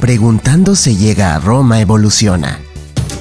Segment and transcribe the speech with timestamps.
[0.00, 2.58] Preguntando se llega a Roma evoluciona.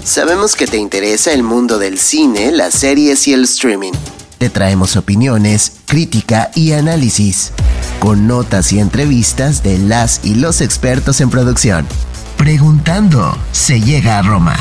[0.06, 3.92] Sabemos que te interesa el mundo del cine, las series y el streaming.
[4.38, 7.52] Te traemos opiniones, crítica y análisis,
[8.00, 11.86] con notas y entrevistas de las y los expertos en producción.
[12.38, 14.56] Preguntando se llega a Roma.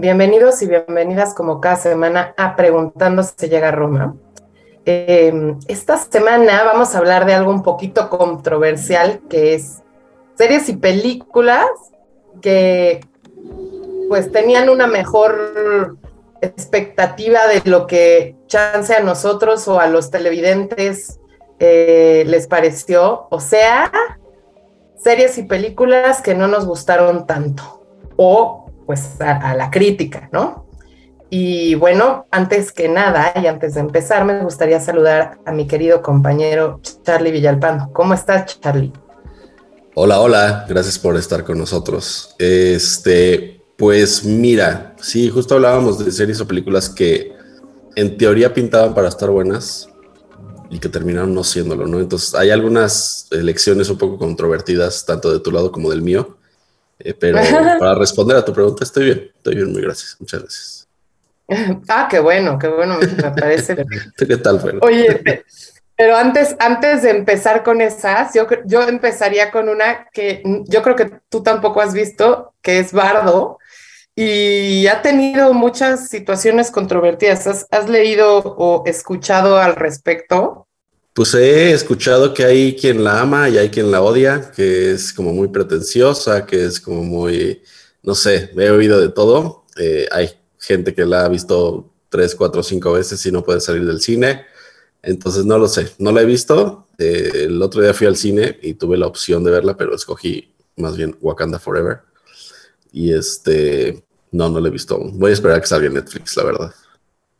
[0.00, 4.14] Bienvenidos y bienvenidas como cada semana a Preguntando se llega a Roma.
[4.86, 9.82] Eh, esta semana vamos a hablar de algo un poquito controversial que es
[10.36, 11.66] series y películas
[12.40, 13.00] que
[14.08, 15.98] pues tenían una mejor
[16.42, 21.18] expectativa de lo que chance a nosotros o a los televidentes
[21.58, 23.26] eh, les pareció.
[23.30, 23.90] O sea,
[24.96, 30.66] series y películas que no nos gustaron tanto o pues a, la crítica, ¿no?
[31.28, 36.00] Y bueno, antes que nada y antes de empezar, me gustaría saludar a mi querido
[36.00, 37.92] compañero Charlie Villalpando.
[37.92, 38.90] ¿Cómo estás, Charlie?
[39.94, 42.34] Hola, hola, gracias por estar con nosotros.
[42.38, 47.36] Este, pues mira, sí, justo hablábamos de series o películas que
[47.94, 49.90] en teoría pintaban para estar buenas
[50.70, 52.00] y que terminaron no siéndolo, ¿no?
[52.00, 56.37] Entonces, hay algunas elecciones un poco controvertidas, tanto de tu lado como del mío.
[56.98, 57.38] Eh, pero
[57.78, 60.88] para responder a tu pregunta, estoy bien, estoy bien, muy gracias, muchas gracias.
[61.88, 63.74] Ah, qué bueno, qué bueno, me parece.
[64.16, 64.78] ¿Qué tal, fue?
[64.82, 65.44] Oye,
[65.96, 70.94] pero antes, antes de empezar con esas, yo, yo empezaría con una que yo creo
[70.94, 73.58] que tú tampoco has visto, que es Bardo,
[74.14, 77.46] y ha tenido muchas situaciones controvertidas.
[77.46, 80.67] ¿Has, has leído o escuchado al respecto?
[81.18, 85.12] Pues he escuchado que hay quien la ama y hay quien la odia, que es
[85.12, 87.60] como muy pretenciosa, que es como muy,
[88.04, 89.64] no sé, he oído de todo.
[89.76, 90.30] Eh, hay
[90.60, 94.44] gente que la ha visto tres, cuatro, cinco veces y no puede salir del cine.
[95.02, 96.86] Entonces no lo sé, no la he visto.
[96.98, 100.54] Eh, el otro día fui al cine y tuve la opción de verla, pero escogí
[100.76, 101.98] más bien Wakanda Forever.
[102.92, 104.96] Y este, no, no la he visto.
[104.96, 106.72] Voy a esperar a que salga en Netflix, la verdad.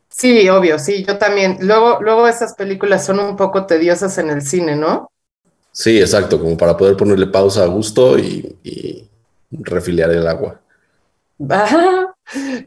[0.09, 1.57] Sí, obvio, sí, yo también.
[1.61, 5.11] Luego, luego esas películas son un poco tediosas en el cine, ¿no?
[5.71, 9.07] Sí, exacto, como para poder ponerle pausa a gusto y,
[9.51, 10.59] refiliar el agua.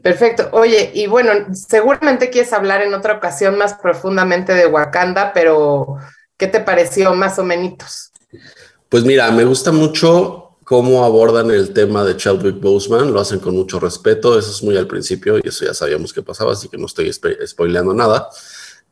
[0.01, 0.49] perfecto.
[0.51, 5.97] Oye, y bueno, seguramente quieres hablar en otra ocasión más profundamente de Wakanda, pero
[6.37, 8.11] ¿qué te pareció más o menos?
[8.89, 13.55] Pues mira, me gusta mucho cómo abordan el tema de Chadwick Boseman, lo hacen con
[13.55, 16.77] mucho respeto, eso es muy al principio y eso ya sabíamos que pasaba, así que
[16.77, 18.29] no estoy spoileando nada.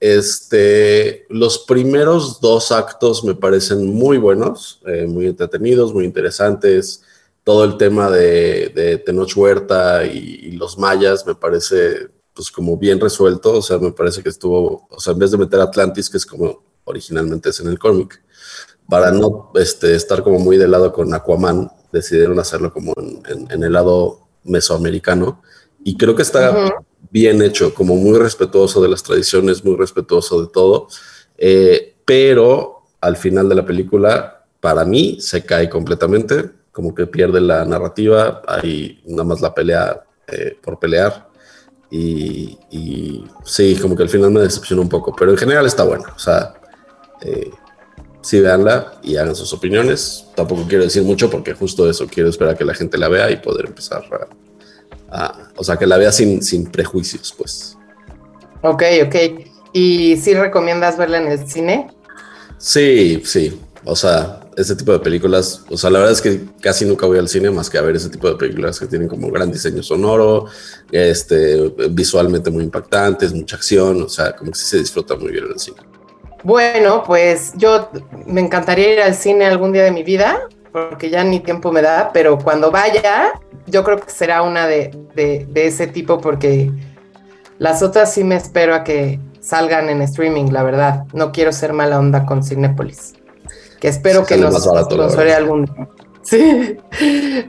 [0.01, 7.03] Este, los primeros dos actos me parecen muy buenos, eh, muy entretenidos, muy interesantes.
[7.43, 12.99] Todo el tema de, de Tenoch Huerta y, los mayas me parece pues como bien
[12.99, 16.17] resuelto, o sea, me parece que estuvo, o sea, en vez de meter Atlantis, que
[16.17, 18.21] es como originalmente es en el cómic,
[18.91, 23.71] para no este, estar como muy de lado con Aquaman, decidieron hacerlo como en, el
[23.71, 25.41] lado mesoamericano.
[25.81, 26.73] Y creo que está
[27.09, 30.89] bien hecho, como muy respetuoso de las tradiciones, muy respetuoso de todo.
[31.37, 37.39] Eh, pero al final de la película, para mí, se cae completamente, como que pierde
[37.39, 41.29] la narrativa, hay nada más la pelea eh, por pelear.
[41.89, 45.85] Y, y, sí, como que al final me decepcionó un poco, pero en general está
[45.85, 46.07] bueno.
[46.13, 46.55] O sea,
[47.21, 47.51] eh,
[48.21, 50.25] sí veanla y hagan sus opiniones.
[50.35, 53.29] Tampoco quiero decir mucho porque justo eso, quiero esperar a que la gente la vea
[53.31, 54.03] y poder empezar
[55.09, 57.77] a, o sea, que la vea sin, sin prejuicios, pues.
[58.61, 59.15] Ok, ok.
[59.73, 61.87] ¿Y si recomiendas verla en el cine?
[62.57, 63.59] Sí, sí.
[63.83, 67.17] O sea, ese tipo de películas, o sea, la verdad es que casi nunca voy
[67.17, 69.81] al cine más que a ver ese tipo de películas que tienen como gran diseño
[69.81, 70.45] sonoro,
[70.91, 75.45] este, visualmente muy impactantes, mucha acción, o sea, como que sí se disfruta muy bien
[75.45, 75.77] en el cine.
[76.43, 77.89] Bueno, pues yo
[78.25, 80.39] me encantaría ir al cine algún día de mi vida,
[80.71, 83.33] porque ya ni tiempo me da, pero cuando vaya,
[83.67, 84.91] yo creo que será una de,
[85.53, 86.71] ese tipo, porque
[87.59, 91.05] las otras sí me espero a que salgan en streaming, la verdad.
[91.13, 93.13] No quiero ser mala onda con Cinepolis,
[93.79, 95.87] que espero que nos sponsore algún día.
[96.23, 96.77] Sí,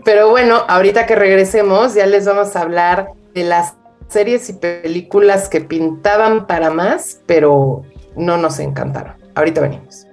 [0.05, 3.75] pero bueno, ahorita que regresemos ya les vamos a hablar de las
[4.09, 7.83] series y películas que pintaban para más, pero
[8.17, 9.15] no nos encantaron.
[9.35, 10.07] Ahorita venimos.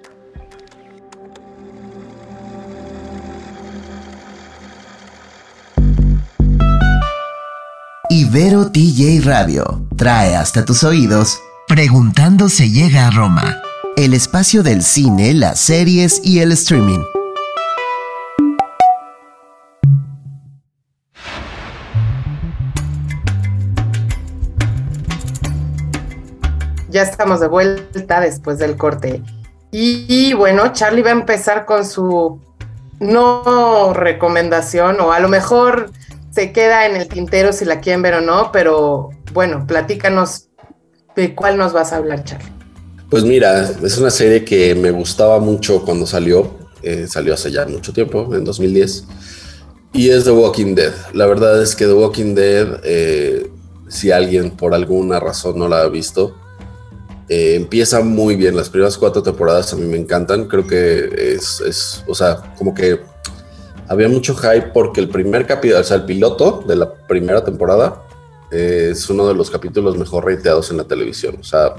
[8.10, 13.62] Ibero TJ Radio trae hasta tus oídos Preguntando se llega a Roma,
[13.96, 17.19] el espacio del cine, las series y el streaming.
[26.90, 29.22] Ya estamos de vuelta después del corte.
[29.72, 32.40] Y, bueno, Charlie va a empezar con su
[33.00, 35.92] no recomendación, o a lo mejor
[36.32, 40.48] se queda en el tintero si la quieren ver o no, pero bueno, platícanos
[41.16, 42.52] de cuál nos vas a hablar, Charlie.
[43.10, 46.58] Pues mira, es una serie que me gustaba mucho cuando salió.
[46.82, 49.06] Eh, salió hace ya mucho tiempo, en 2010.
[49.94, 50.94] Y es The Walking Dead.
[51.14, 53.50] La verdad es que The Walking Dead, eh,
[53.88, 56.36] si alguien por alguna razón no la ha visto,
[57.30, 58.56] eh, empieza muy bien.
[58.56, 60.48] Las primeras cuatro temporadas a mí me encantan.
[60.48, 63.00] Creo que es, es, o sea, como que
[63.88, 68.04] había mucho hype porque el primer capítulo, o sea, el piloto de la primera temporada
[68.52, 71.38] eh, es uno de los capítulos mejor rateados en la televisión.
[71.40, 71.76] O sea,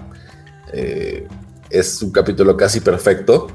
[1.68, 3.48] es un capítulo casi perfecto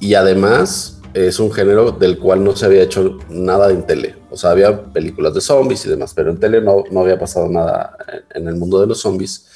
[0.00, 4.16] y además es un género del cual no se había hecho nada en tele.
[4.30, 7.48] O sea, había películas de zombies y demás, pero en tele no, no había pasado
[7.48, 7.96] nada
[8.34, 9.46] en el mundo de los zombies.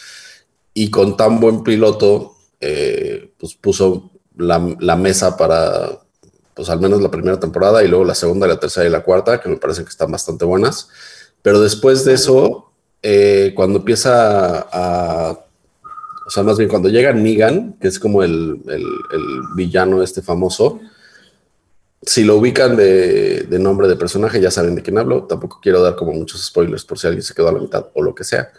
[0.76, 6.02] Y con tan buen piloto, eh, pues puso la, la, mesa para,
[6.52, 9.40] pues al menos la primera temporada y luego la segunda, la tercera y la cuarta,
[9.40, 10.90] que me parece que están bastante buenas.
[11.40, 15.40] Pero después de eso, eh, cuando empieza a,
[16.26, 20.20] o sea, más bien cuando llega Negan, que es como el, el, el villano este
[20.20, 20.78] famoso,
[22.06, 25.24] si lo ubican de, nombre de personaje, ya saben de quién hablo.
[25.24, 28.02] Tampoco quiero dar como muchos spoilers por si alguien se quedó a la mitad o
[28.02, 28.52] lo que sea.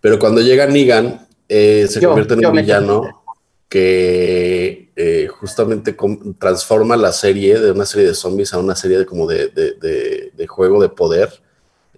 [0.00, 3.22] Pero cuando llega Negan, eh, se convierte en un villano
[3.68, 5.96] que eh, justamente
[6.38, 10.46] transforma la serie de una serie de zombies a una serie de como de, de,
[10.46, 11.30] juego de poder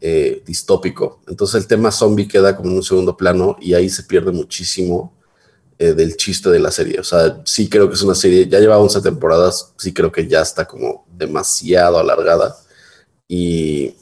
[0.00, 1.20] eh, distópico.
[1.29, 5.14] Entonces el tema zombie queda como en un segundo plano y ahí se pierde muchísimo
[5.79, 6.99] eh, del chiste de la serie.
[6.99, 10.26] O sea, sí creo que es una serie, ya lleva 11 temporadas, sí creo que
[10.26, 12.56] ya está como demasiado alargada.
[13.29, 13.94] Y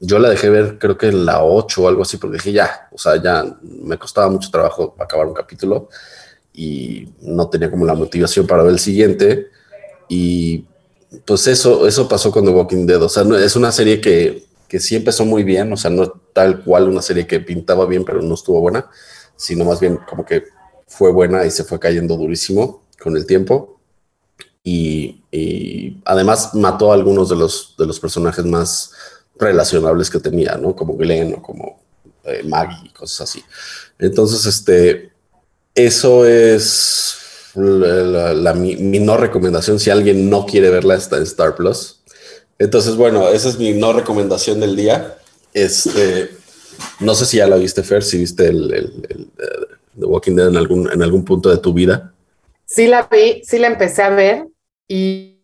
[0.00, 2.98] yo la dejé ver, creo que la 8 o algo así, porque dije ya, o
[2.98, 5.88] sea, ya me costaba mucho trabajo acabar un capítulo
[6.52, 9.48] y no tenía como la motivación para ver el siguiente.
[10.08, 10.64] Y
[11.24, 13.02] pues eso, eso pasó con The Walking Dead.
[13.02, 16.62] O sea, es una serie que, que sí empezó muy bien, o sea, no tal
[16.62, 18.88] cual una serie que pintaba bien, pero no estuvo buena,
[19.36, 20.44] sino más bien como que
[20.86, 23.80] fue buena y se fue cayendo durísimo con el tiempo.
[24.62, 25.14] Y,
[26.04, 28.92] además mató a algunos de los, de los personajes más
[29.38, 30.74] relacionables que tenía, ¿no?
[30.74, 31.80] Como Glenn o como
[32.24, 33.44] eh, Maggie cosas así.
[33.98, 35.10] Entonces, este,
[35.74, 37.16] eso es
[37.54, 39.78] la, mi, no recomendación.
[39.78, 42.02] Si alguien no quiere verla, está en Star Plus.
[42.58, 45.18] Entonces, bueno, esa es mi no recomendación del día.
[45.52, 46.30] Este,
[47.00, 49.30] no sé si ya la viste, Fer, si viste el
[49.98, 52.12] The Walking Dead en algún, en algún punto de tu vida?
[52.64, 54.46] Sí la vi, sí la empecé a ver
[54.86, 55.34] y,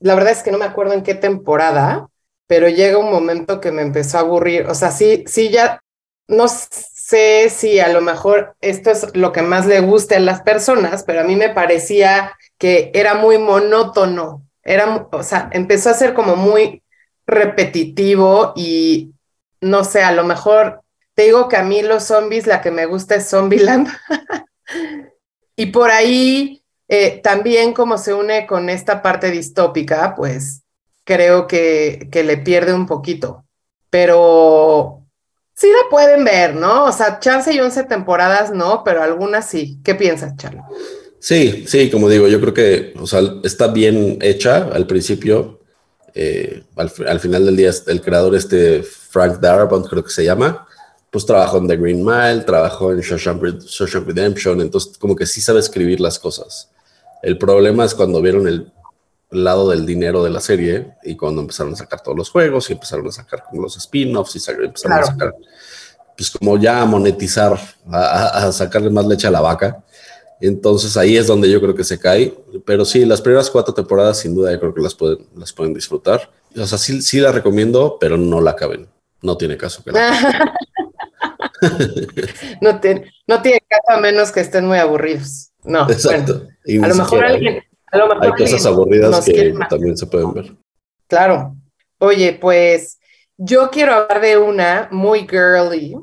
[0.00, 2.08] la verdad es que no me acuerdo en qué temporada,
[2.46, 4.66] pero llega un momento que me empezó a aburrir.
[4.66, 5.80] O sea, sí, sí ya
[6.28, 10.42] no sé si a lo mejor esto es lo que más le guste a las
[10.42, 14.42] personas, pero a mí me parecía que era muy monótono.
[14.62, 16.82] Era, o sea, empezó a ser como muy
[17.26, 19.12] repetitivo y
[19.60, 20.82] no sé, a lo mejor
[21.14, 23.88] te digo que a mí los zombies, la que me gusta es Zombieland.
[25.56, 30.62] y por ahí eh, también como se une con esta parte distópica, pues
[31.06, 33.44] creo que, que le pierde un poquito.
[33.88, 35.06] Pero
[35.54, 36.84] sí la pueden ver, ¿no?
[36.84, 39.78] O sea, chance y 11 temporadas no, pero algunas sí.
[39.82, 40.60] ¿Qué piensas, Charlie?
[41.18, 45.60] Sí, sí, como digo, yo creo que, o sea, está bien hecha al principio.
[46.12, 50.66] Eh, al, al, final del día, el creador, este Frank Darabont, creo que se llama,
[51.10, 53.40] pues trabajó en The Green Mile, trabajó en Social
[54.06, 56.70] Redemption, entonces como que sí sabe escribir las cosas.
[57.22, 58.72] El problema es cuando vieron el
[59.30, 62.74] lado del dinero de la serie y cuando empezaron a sacar todos los juegos y
[62.74, 65.34] empezaron a sacar como los spin-offs y empezaron a sacar,
[66.16, 67.58] pues como ya a monetizar,
[67.90, 69.82] a, sacarle más leche a la vaca.
[70.40, 72.34] Entonces ahí es donde yo creo que se cae.
[72.64, 75.74] Pero sí, las primeras cuatro temporadas sin duda yo creo que las pueden, las pueden
[75.74, 76.30] disfrutar.
[76.56, 78.88] O sea, sí, sí la recomiendo, pero no la acaben.
[79.22, 80.54] No tiene caso que la
[82.60, 82.80] no,
[83.26, 85.50] no tiene caso a menos que estén muy aburridos.
[85.64, 86.46] No, Exacto.
[86.82, 87.62] a, lo mejor alguien,
[87.92, 90.56] hay cosas aburridas que también se pueden ver.
[91.06, 91.56] Claro.
[91.98, 92.98] Oye, pues
[93.36, 95.96] yo quiero hablar de una muy girly,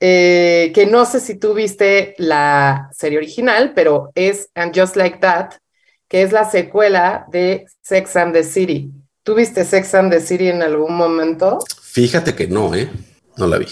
[0.00, 5.18] eh, que no sé si tú viste la serie original, pero es And Just Like
[5.18, 5.52] That,
[6.08, 8.92] que es la secuela de Sex and the City.
[9.22, 11.58] ¿Tú viste Sex and the City en algún momento?
[11.82, 12.90] Fíjate que no, ¿eh?
[13.36, 13.66] No la vi.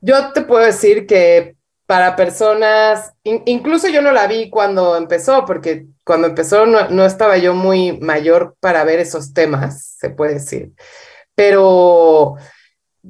[0.00, 1.56] Yo te puedo decir que
[1.94, 7.54] para personas, incluso yo no la vi cuando empezó, porque cuando empezó no, estaba yo
[7.54, 10.72] muy mayor para ver esos temas, se puede decir.
[11.36, 12.34] Pero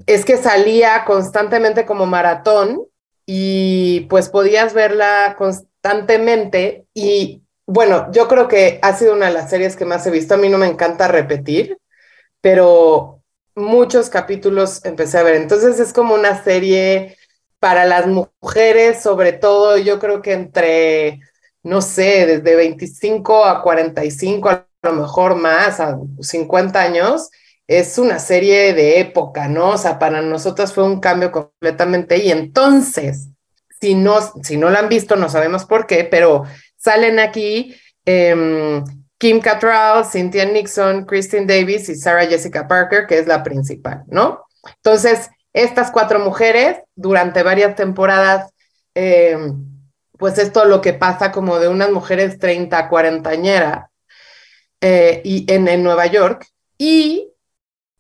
[0.05, 2.83] es que salía constantemente como maratón
[3.25, 9.49] y pues podías verla constantemente y bueno, yo creo que ha sido una de las
[9.49, 10.35] series que más he visto.
[10.35, 11.79] A mí no me encanta repetir,
[12.43, 13.23] pero
[13.55, 15.37] muchos capítulos empecé a ver.
[15.37, 17.17] Entonces es como una serie
[17.59, 21.21] para las mujeres, sobre todo, yo creo que entre,
[21.63, 27.31] no sé, desde 25 a 45, a lo mejor más, a 50 años,
[27.67, 29.71] es una serie de época, ¿no?
[29.71, 32.19] O sea, para nosotros fue un cambio completamente.
[32.19, 33.29] Y entonces,
[33.81, 36.45] si no, si no la han visto, no sabemos por qué, pero
[36.77, 38.85] salen aquí em,
[39.19, 44.45] Kim Cattrall, Cynthia Nixon, Christine Davis y Sarah Jessica Parker, que es la principal, ¿no?
[44.77, 48.51] Entonces, estas cuatro mujeres, durante varias temporadas,
[48.95, 49.65] em,
[50.19, 53.89] pues esto lo que pasa como de unas mujeres 30, 40
[54.81, 56.47] eh, y en, en Nueva York.
[56.77, 57.33] Y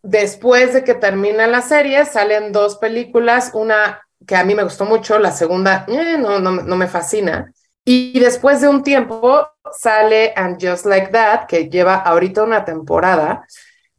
[0.02, 4.84] después de que termina la serie, salen dos películas, una que a mí me gustó
[4.84, 7.52] mucho, la segunda eh, no, no, no, me fascina.
[7.84, 9.46] Y después de un tiempo
[9.78, 13.46] sale And Just Like That, que lleva ahorita una temporada,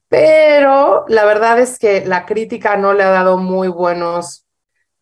[0.08, 4.46] pero la verdad es que la crítica no le ha dado muy buenos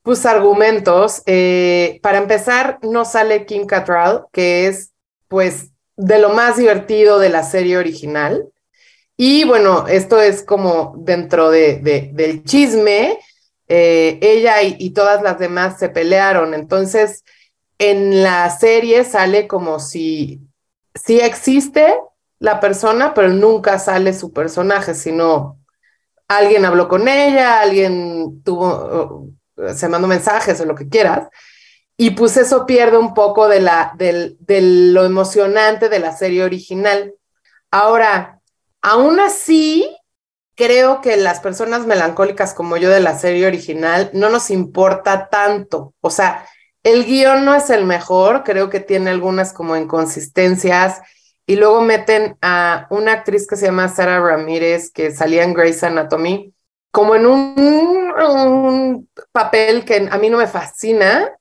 [0.02, 1.22] pues, argumentos.
[1.26, 4.92] Eh, para empezar, no sale Kim Cattrall, que es
[5.28, 8.50] pues de lo más divertido de la serie original.
[9.18, 11.80] Y bueno, esto es como dentro de,
[12.14, 13.20] del chisme,
[13.68, 17.24] eh, ella y, todas las demás se pelearon, entonces
[17.78, 20.42] en la serie sale como si
[20.96, 21.96] sí existe
[22.44, 25.60] la persona, pero nunca sale su personaje, sino
[26.28, 29.30] alguien habló con ella, alguien tuvo,
[29.74, 31.30] se mandó mensajes o lo que quieras,
[31.98, 37.14] y pues eso pierde un poco de, la, de lo emocionante de la serie original.
[37.72, 38.42] Ahora,
[38.84, 39.90] Aún así,
[40.56, 45.96] creo que las personas melancólicas como yo de la serie original no nos importa tanto.
[46.02, 46.46] O sea,
[46.84, 51.00] el guion no es el mejor, creo que tiene algunas como inconsistencias.
[51.46, 55.84] Y luego meten a una actriz que se llama Sara Ramírez, que salía en Grey's
[55.84, 56.54] Anatomy,
[56.92, 61.32] como en un, papel que a mí no me fascina.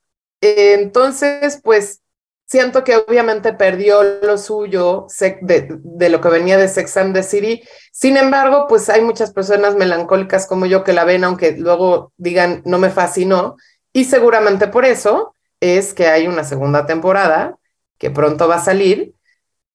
[0.40, 2.00] Entonces, pues
[2.46, 5.06] siento que obviamente perdió lo suyo
[5.40, 7.62] de, lo que venía de Sex and the City.
[7.92, 12.62] Sin embargo, pues hay muchas personas melancólicas como yo que la ven, aunque luego digan
[12.64, 13.56] no me fascinó.
[13.92, 17.56] Y seguramente por eso es que hay una segunda temporada
[17.98, 19.14] que pronto va a salir.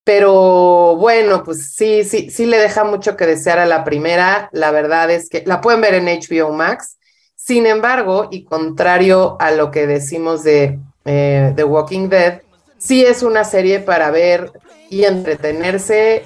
[0.08, 4.48] Pero bueno, pues sí, sí, sí le deja mucho que desear a la primera.
[4.52, 6.96] La verdad es que la pueden ver en HBO Max.
[7.36, 12.40] Sin embargo, y contrario a lo que decimos de eh, The Walking Dead,
[12.78, 14.50] sí es una serie para ver
[14.88, 16.24] y entretenerse,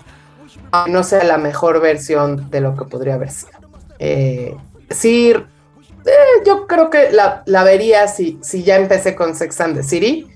[0.71, 3.59] aunque no sea la mejor versión de lo que podría haber sido.
[3.99, 4.55] Eh,
[4.91, 9.83] sí, eh, yo creo que la, vería si, si ya empecé con Sex and the
[9.83, 10.32] City.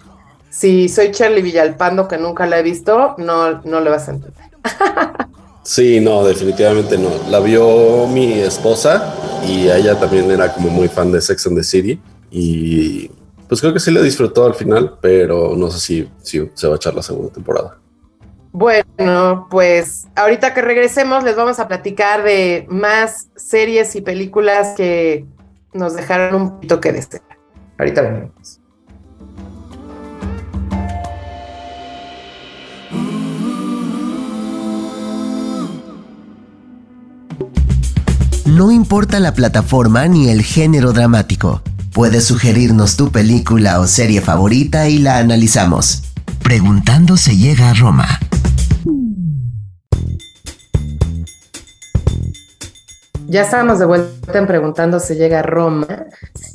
[0.56, 4.48] Si soy Charlie Villalpando, que nunca la he visto, no, no le vas a entender.
[5.62, 7.10] Sí, no, definitivamente no.
[7.28, 9.14] La vio mi esposa
[9.46, 13.10] y ella también era como muy fan de Sex and the City y
[13.48, 16.75] pues creo que sí le disfrutó al final, pero no sé si, si se va
[16.75, 17.78] a echar la segunda temporada.
[18.52, 25.26] Bueno, pues ahorita que regresemos les vamos a platicar de más series y películas que
[25.75, 27.22] nos dejaron un poquito que desear.
[27.76, 28.60] Ahorita venimos.
[38.56, 41.60] No importa la plataforma ni el género dramático.
[41.92, 46.04] Puedes sugerirnos tu película o serie favorita y la analizamos.
[46.42, 48.08] Preguntando se llega a Roma.
[53.26, 56.06] Ya estamos de vuelta en Preguntando se llega a Roma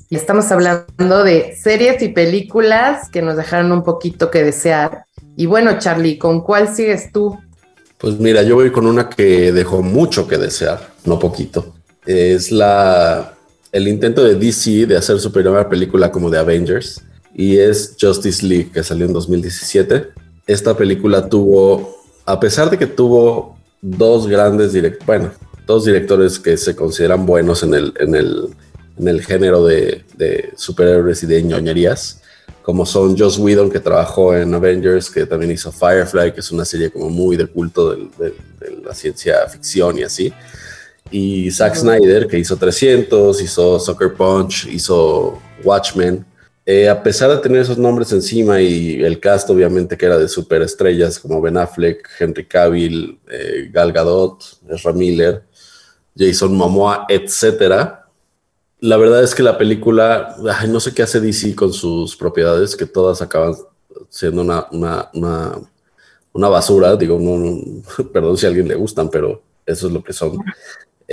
[0.09, 5.05] y estamos hablando de series y películas que nos dejaron un poquito que desear.
[5.37, 7.37] Y bueno, Charlie, ¿con cuál sigues tú?
[7.99, 11.75] Pues mira, yo voy con una que dejó mucho que desear, no poquito.
[12.05, 13.35] Es la
[13.71, 17.01] el intento de DC de hacer su primera película como de Avengers
[17.33, 20.09] y es Justice League que salió en 2017.
[20.45, 25.31] Esta película tuvo, a pesar de que tuvo dos grandes directores, bueno,
[25.65, 28.49] dos directores que se consideran buenos en el, en el,
[28.99, 32.21] en el género de, de, superhéroes y de ñoñerías,
[32.63, 36.65] como son Joss Whedon que trabajó en Avengers, que también hizo Firefly, que es una
[36.65, 40.33] serie como muy de culto de, de la ciencia ficción y así
[41.11, 46.25] y Zack Snyder, que hizo 300, hizo Soccer Punch, hizo Watchmen.
[46.65, 50.27] Eh, a pesar de tener esos nombres encima y el cast obviamente que era de
[50.27, 55.43] superestrellas como Ben Affleck, Henry Cavill, eh, Gal Gadot, Ezra Miller,
[56.15, 58.01] Jason Momoa, etcétera,
[58.81, 60.35] la verdad es que la película,
[60.67, 63.53] no sé qué hace DC con sus propiedades, que todas acaban
[64.09, 65.09] siendo una, una,
[66.33, 66.95] una, basura.
[66.95, 67.61] Digo, no,
[68.11, 70.39] perdón si a alguien le gustan, pero eso es lo que son.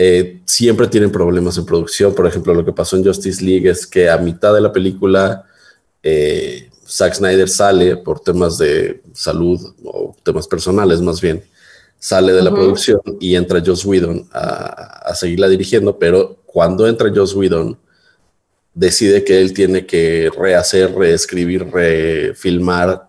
[0.00, 2.14] Eh, siempre tienen problemas en producción.
[2.14, 5.44] Por ejemplo, lo que pasó en Justice League es que a mitad de la película
[6.04, 11.42] eh, Zack Snyder sale por temas de salud o temas personales más bien,
[11.98, 17.12] sale de la producción y entra Joss Whedon a, a, seguirla dirigiendo, pero cuando entra
[17.12, 17.76] Joss Whedon
[18.74, 23.08] decide que él tiene que rehacer, reescribir, refilmar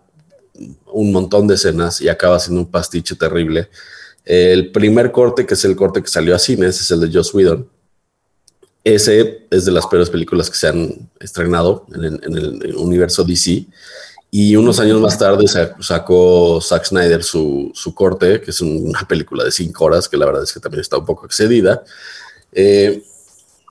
[0.86, 3.68] un montón de escenas y acaba siendo un pastiche terrible
[4.30, 7.34] el primer corte, que es el corte que salió a cines, es el de Joss
[7.34, 7.68] Whedon.
[8.84, 13.66] Ese es de las peores películas que se han estrenado en el, universo DC.
[14.30, 15.46] Y unos años más tarde
[15.80, 20.44] sacó Zack Snyder su, corte, que es una película de cinco horas, que la verdad
[20.44, 21.82] es que también está un poco excedida.
[22.52, 23.02] Eh,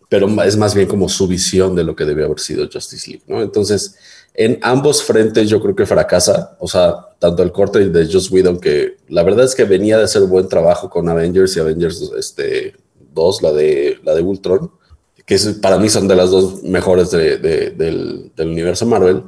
[0.10, 3.24] pero es más bien como su visión de lo que debe haber sido Justice League,
[3.28, 3.42] ¿no?
[3.42, 3.96] Entonces,
[4.40, 8.58] en ambos frentes yo creo que fracasa, o sea, tanto el corte de Joss Whedon,
[8.58, 12.74] que la verdad es que venía de hacer buen trabajo con Avengers y Avengers este,
[13.14, 14.72] 2, la de, la de Ultron,
[15.26, 19.24] que para mí son de las dos mejores del, universo Marvel,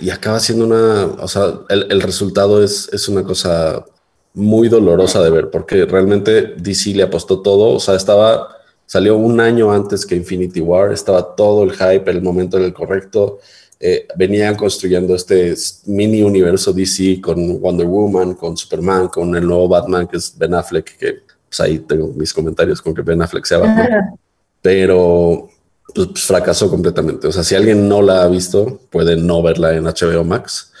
[0.00, 3.84] y acaba siendo una, o sea, el, resultado es, es una cosa
[4.32, 8.48] muy dolorosa de ver, porque realmente DC le apostó todo, o sea, estaba,
[8.86, 12.72] salió un año antes que Infinity War, estaba todo el hype, el momento era el
[12.72, 13.40] correcto,
[13.78, 15.54] eh, venían construyendo este
[15.84, 20.54] mini universo DC con Wonder Woman, con Superman, con el nuevo Batman que es Ben
[20.54, 21.18] Affleck, que
[21.48, 24.18] pues ahí tengo mis comentarios con que Ben Affleck sea Batman,
[24.62, 25.50] pero
[25.94, 27.26] pues, pues, fracasó completamente.
[27.26, 30.72] O sea, si alguien no la ha visto, puede no verla en HBO Max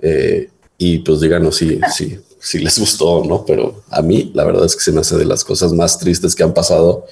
[0.00, 4.44] eh, y pues díganos si, si, si les gustó o no, pero a mí la
[4.44, 7.04] verdad es que se me hace de las cosas más tristes que han pasado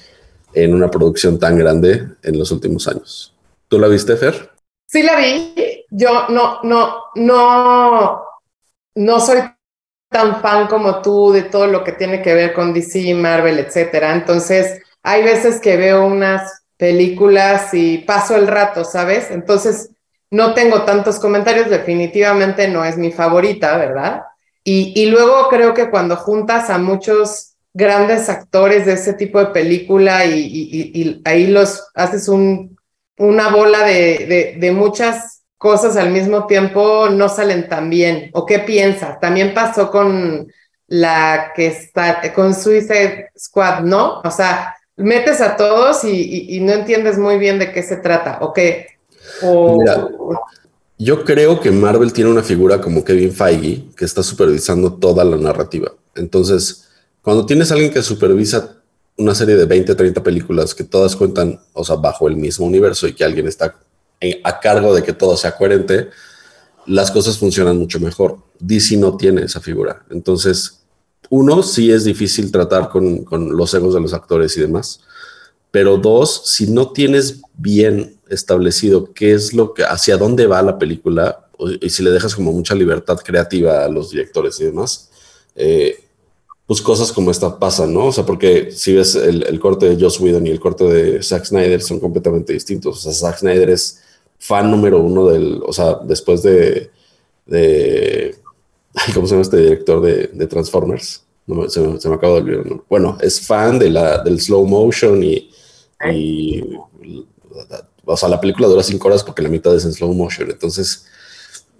[0.53, 3.33] en una producción tan grande en los últimos años.
[3.67, 4.49] ¿Tú la viste, Fer?
[4.91, 8.23] Sí la vi, yo no, no, no,
[8.95, 9.37] no soy
[10.09, 14.15] tan fan como tú de todo lo que tiene que ver con DC, Marvel, etcétera.
[14.15, 19.29] Entonces, hay veces que veo unas películas y paso el rato, ¿sabes?
[19.29, 19.91] Entonces,
[20.31, 24.23] no tengo tantos comentarios, definitivamente no es mi favorita, ¿verdad?
[24.63, 30.25] Y, luego creo que cuando juntas a muchos grandes actores de ese tipo de película
[30.25, 32.78] y ahí los haces un
[33.19, 38.31] una bola de, muchas cosas al mismo tiempo no salen tan bien.
[38.33, 39.19] ¿O qué piensas?
[39.19, 40.51] También pasó con
[40.87, 44.21] la que está, con Suicide Squad, ¿no?
[44.23, 48.53] O sea, metes a todos y, no entiendes muy bien de qué se trata, ¿o
[48.53, 48.87] qué?
[50.97, 55.37] yo creo que Marvel tiene una figura como Kevin Feige que está supervisando toda la
[55.37, 55.91] narrativa.
[56.15, 56.89] Entonces,
[57.21, 58.78] cuando tienes a alguien que supervisa
[59.19, 63.05] una serie de 20, 30 películas que todas cuentan, o sea, bajo el mismo universo
[63.05, 63.75] y que alguien está
[64.43, 66.09] a cargo de que todo sea coherente,
[66.85, 68.37] las cosas funcionan mucho mejor.
[68.59, 70.03] DC no tiene esa figura.
[70.09, 70.79] Entonces,
[71.29, 75.01] uno, sí es difícil tratar con, con los egos de los actores y demás.
[75.69, 80.79] Pero dos, si no tienes bien establecido qué es lo que, hacia dónde va la
[80.79, 81.45] película,
[81.81, 85.11] y si le dejas como mucha libertad creativa a los directores y demás,
[85.55, 86.05] eh,
[86.69, 88.05] pues cosas como esta pasan, ¿no?
[88.05, 91.45] O sea, porque si ves el, corte de Joss Whedon y el corte de Zack
[91.45, 92.95] Snyder son completamente distintos.
[92.97, 94.03] O sea, Zack Snyder es
[94.37, 96.91] fan número uno del, o sea, después de,
[97.47, 98.35] de
[99.15, 101.23] ¿cómo se llama este director de, Transformers?
[101.47, 102.65] No, se, me acaba de olvidar.
[102.67, 102.85] ¿no?
[102.87, 105.49] Bueno, es fan de la, del slow motion y,
[106.13, 106.63] y,
[108.05, 110.51] o sea, la película dura cinco horas porque la mitad es en slow motion.
[110.51, 111.07] Entonces,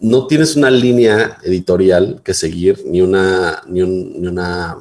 [0.01, 4.77] no tienes una línea editorial que seguir, ni una, ni, una,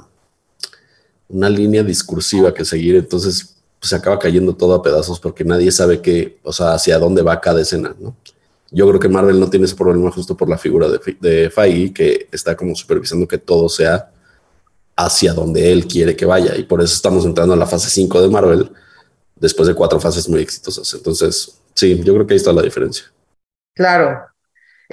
[1.29, 2.97] una línea discursiva que seguir.
[2.97, 6.99] Entonces pues, se acaba cayendo todo a pedazos porque nadie sabe qué, o sea, hacia
[6.99, 8.17] dónde va cada escena, ¿no?
[8.71, 12.29] Yo creo que Marvel no tiene ese problema justo por la figura de, de que
[12.31, 14.11] está como supervisando que todo sea
[14.95, 16.55] hacia donde él quiere que vaya.
[16.55, 18.71] Y por eso estamos entrando a la fase 5 de Marvel,
[19.37, 20.93] después de cuatro fases muy exitosas.
[20.93, 23.05] Entonces, sí, yo creo que ahí está la diferencia.
[23.75, 24.21] Claro,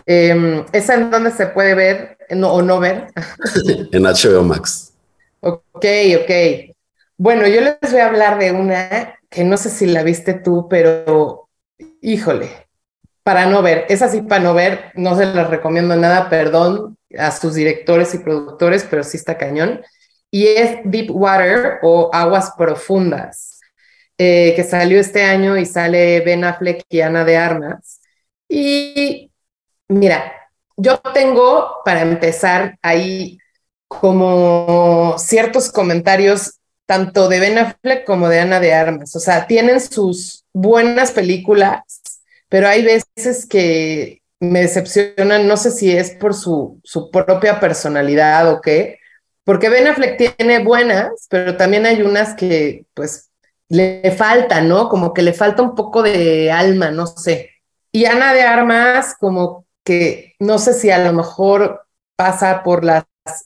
[0.06, 3.08] eh, ¿Esa en dónde se puede ver o no ver?
[3.92, 4.94] en HBO Max.
[5.42, 5.86] Ok,
[6.22, 6.76] ok.
[7.18, 10.68] Bueno, yo les voy a hablar de una que no sé si la viste tú,
[10.70, 11.50] pero
[12.02, 12.50] híjole,
[13.24, 17.32] para no ver, es así para no ver, no se las recomiendo nada, perdón a
[17.32, 19.82] sus directores y productores, pero sí está cañón.
[20.30, 23.62] Y es Deep Water o Aguas Profundas,
[24.18, 28.02] eh, que salió este año y sale Ben Affleck y Ana de Armas.
[28.50, 29.32] Y
[29.88, 30.34] Mira,
[30.78, 33.38] yo tengo, para empezar, ahí
[33.88, 39.16] como ciertos comentarios tanto de Ben Affleck como de Ana de Armas.
[39.16, 41.82] O sea, tienen sus buenas películas,
[42.50, 48.52] pero hay veces que me decepcionan, no sé si es por su, su propia personalidad
[48.52, 49.00] o qué,
[49.44, 53.30] porque Ben Affleck tiene buenas, pero también hay unas que pues
[53.70, 54.90] le falta, ¿no?
[54.90, 57.52] Como que le falta un poco de alma, no sé.
[57.92, 61.86] Y Ana de Armas, como que no sé si a lo mejor
[62.18, 63.06] pasa por las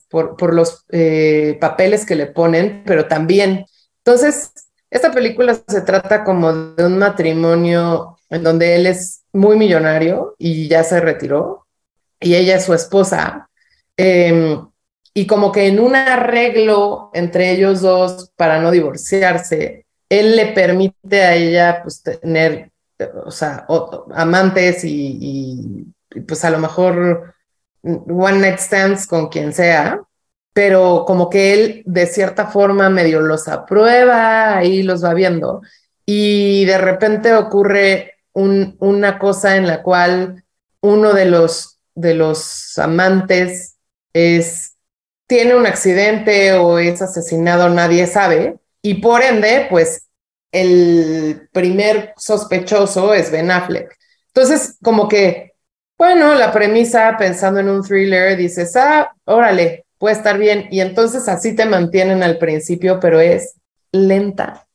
[0.09, 3.65] por, por los eh, papeles que le ponen, pero también.
[4.03, 4.51] Entonces,
[4.89, 10.67] esta película se trata como de un matrimonio en donde él es muy millonario y
[10.67, 11.67] ya se retiró,
[12.19, 13.49] y ella es su esposa.
[13.97, 14.67] Em,
[15.13, 21.21] y como que en un arreglo entre ellos dos para no divorciarse, él le permite
[21.23, 22.71] a ella pues tener,
[23.25, 23.65] o sea,
[24.13, 25.85] amantes y,
[26.27, 27.35] pues a lo mejor
[27.83, 30.01] one night stands con quien sea,
[30.53, 35.61] pero como que él de cierta forma medio los aprueba, ahí los va viendo,
[36.05, 40.43] y de repente ocurre un, una cosa en la cual
[40.81, 43.77] uno de los, de los amantes
[44.13, 44.75] es,
[45.27, 50.07] tiene un accidente o es asesinado, nadie sabe, y por ende, pues
[50.51, 53.95] el primer sospechoso es Ben Affleck.
[54.27, 55.48] Entonces, como que,
[55.99, 60.69] bueno, la premisa, pensando en un thriller, dices, ah, órale, puede estar bien.
[60.71, 63.55] Y entonces así te mantienen al principio, pero es
[63.91, 64.65] lenta,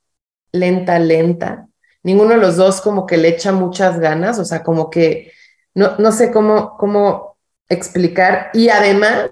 [0.52, 1.66] lenta, lenta.
[2.02, 5.32] Ninguno de los dos como que le echa muchas ganas, o sea, como que
[5.72, 7.38] no, no sé cómo, cómo
[7.70, 8.50] explicar.
[8.52, 9.30] Y además,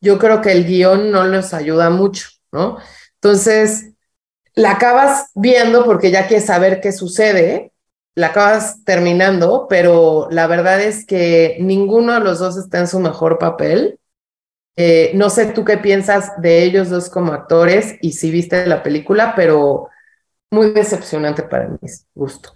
[0.00, 2.78] yo creo que el guion no les ayuda mucho, ¿no?
[3.16, 3.90] Entonces,
[4.54, 7.72] la acabas viendo porque ya quieres saber qué sucede,
[8.18, 12.98] la acabas terminando, pero la verdad es que ninguno de los dos está en su
[12.98, 14.00] mejor papel.
[14.76, 18.82] Eh, no sé tú qué piensas de ellos dos como actores y si viste la
[18.82, 19.86] película, pero
[20.50, 21.78] muy decepcionante para mi
[22.12, 22.54] gusto.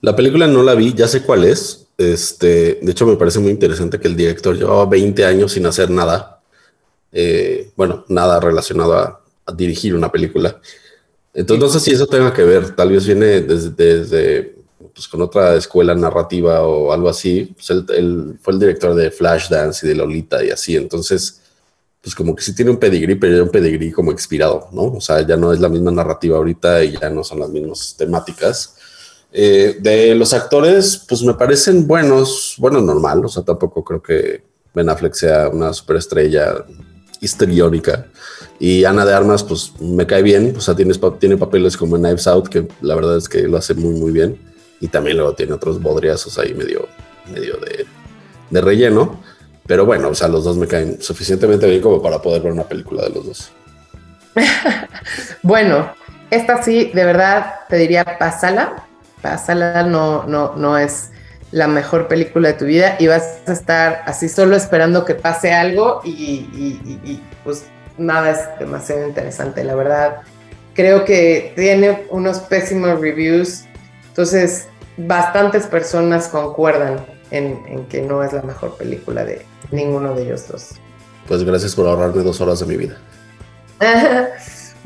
[0.00, 1.86] La película no la vi, ya sé cuál es.
[1.98, 5.90] Este, de hecho, me parece muy interesante que el director llevaba 20 años sin hacer
[5.90, 6.40] nada.
[7.12, 9.20] Eh, bueno, nada relacionado a,
[9.54, 10.58] dirigir una película.
[11.34, 12.74] Entonces, no sé si eso tenga que ver.
[12.74, 14.53] Tal vez viene desde, desde
[14.94, 17.54] pues, con otra escuela narrativa o algo así.
[17.54, 20.76] Pues él, fue el director de Flashdance y de Lolita y así.
[20.76, 21.40] Entonces,
[22.00, 24.84] pues como que sí tiene un pedigrí, pero ya un pedigrí como expirado, ¿no?
[24.84, 27.94] O sea, ya no es la misma narrativa ahorita y ya no son las mismas
[27.96, 28.76] temáticas.
[29.32, 34.44] Eh, de los actores, pues me parecen buenos, bueno, normal, o sea, tampoco creo que
[34.74, 36.64] Ben Affleck sea una superestrella
[37.20, 38.06] histriónica.
[38.60, 42.02] Y Ana de Armas, pues me cae bien, o sea, tiene, tiene papeles como en
[42.02, 44.53] Knives Out, que la verdad es que lo hace muy, muy bien.
[44.80, 46.88] Y también luego tiene otros bodriazos ahí medio,
[47.32, 47.86] medio de,
[48.50, 49.20] de relleno.
[49.66, 52.64] Pero bueno, o sea, los dos me caen suficientemente bien como para poder ver una
[52.64, 53.52] película de los dos.
[55.42, 55.92] bueno,
[56.30, 58.84] esta sí, de verdad, te diría, pásala
[59.24, 61.10] pásala, no, no, no es
[61.50, 65.50] la mejor película de tu vida y vas a estar así solo esperando que pase
[65.50, 67.64] algo y, pues
[67.96, 70.16] nada es demasiado interesante, la verdad.
[70.74, 73.64] Creo que tiene unos pésimos reviews,
[74.14, 80.22] entonces bastantes personas concuerdan en, en que no es la mejor película de ninguno de
[80.22, 80.70] ellos dos.
[81.26, 82.96] Pues gracias por ahorrarme dos horas de mi vida.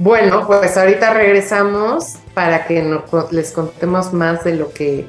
[0.00, 3.00] Bueno, pues ahorita regresamos para que
[3.32, 5.08] les contemos más de lo que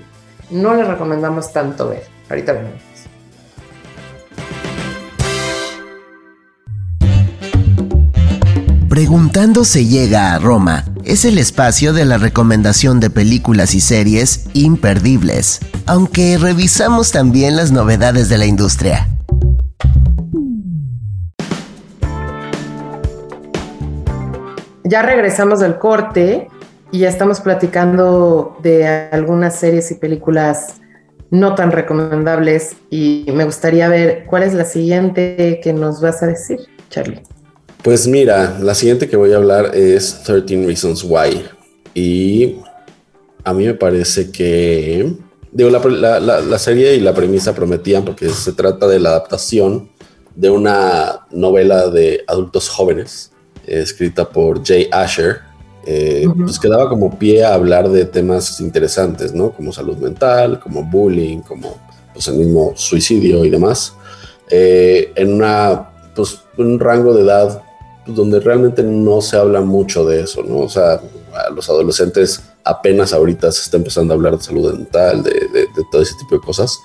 [0.49, 2.07] no les recomendamos tanto ver.
[2.27, 2.88] Ahorita venimos.
[8.99, 14.49] Preguntando se llega a Roma es el espacio de la recomendación de películas y series
[14.53, 19.07] imperdibles, aunque revisamos también las novedades de la industria.
[24.83, 26.49] ya regresamos del corte
[26.91, 30.81] y ya estamos platicando de algunas series y películas
[31.31, 36.27] no tan recomendables y me gustaría ver cuál es la siguiente que nos vas a
[36.27, 36.59] decir,
[36.89, 37.23] Charlie.
[37.83, 41.45] Pues mira, la siguiente que voy a hablar es 13 Reasons Why.
[41.93, 42.57] Y
[43.43, 45.13] a mí me parece que
[45.51, 49.89] digo, la, la serie y la premisa prometían porque se trata de la adaptación
[50.35, 53.31] de una novela de adultos jóvenes
[53.65, 55.41] escrita por Jay Asher,
[55.85, 59.51] eh, pues que daba como pie a hablar de temas interesantes, ¿no?
[59.51, 61.77] Como salud mental, como bullying, como
[62.13, 63.93] pues, el mismo suicidio y demás,
[64.49, 67.61] eh, en una, pues, un rango de edad
[68.13, 70.59] donde realmente no se habla mucho de eso, ¿no?
[70.59, 71.01] O sea,
[71.33, 75.67] a los adolescentes apenas ahorita se está empezando a hablar de salud mental, de, de,
[75.91, 76.79] todo ese tipo de cosas.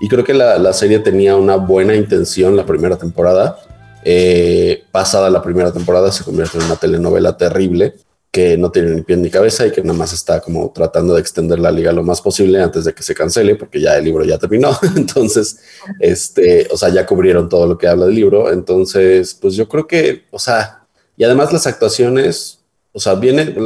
[0.00, 3.58] Y creo que la, la, serie tenía una buena intención la primera temporada,
[4.04, 7.94] eh, pasada la primera temporada se convierte en una telenovela terrible
[8.36, 11.22] que no tiene ni pie ni cabeza y que nada más está como tratando de
[11.22, 14.26] extender la liga lo más posible antes de que se cancele, porque ya el libro
[14.26, 14.78] ya terminó.
[14.94, 15.58] Entonces,
[16.00, 18.52] este, o sea, ya cubrieron todo lo que habla del libro.
[18.52, 22.58] Entonces, pues yo creo que, o sea, y además las actuaciones,
[22.92, 23.56] o sea, viene,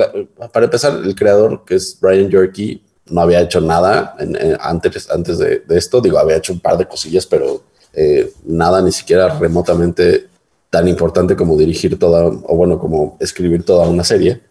[0.53, 4.15] para empezar, el creador, que es Brian Yorkie, no había hecho nada
[4.61, 6.01] antes, antes de, esto.
[6.01, 10.29] Digo, había hecho un par de cosillas, pero eh, nada ni siquiera remotamente
[10.71, 14.49] tan importante como dirigir toda, o bueno, como escribir toda una serie.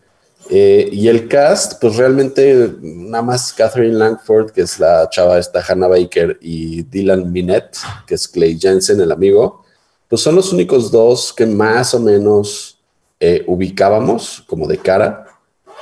[0.49, 5.63] Eh, y el cast, pues realmente nada más Catherine Langford, que es la chava esta
[5.67, 9.63] Hannah Baker, y Dylan Minette, que es Clay Jensen, el amigo,
[10.07, 12.79] pues son los únicos dos que más o menos
[13.19, 15.27] eh, ubicábamos como de cara,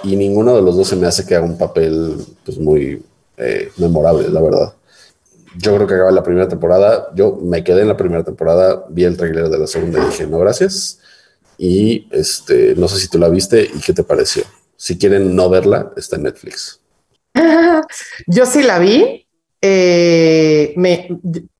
[0.03, 3.01] y ninguno de los dos se me hace que haga un papel pues muy
[3.37, 4.73] eh, memorable, la verdad.
[5.57, 7.07] Yo creo que acaba la primera temporada.
[7.15, 10.27] Yo me quedé en la primera temporada, vi el trailer de la segunda y dije,
[10.27, 10.99] no, gracias.
[11.57, 14.43] Y este, no sé si tú la viste y qué te pareció.
[14.77, 16.79] Si quieren no verla, está en Netflix.
[18.27, 19.27] Yo sí la vi.
[19.59, 20.75] Eh,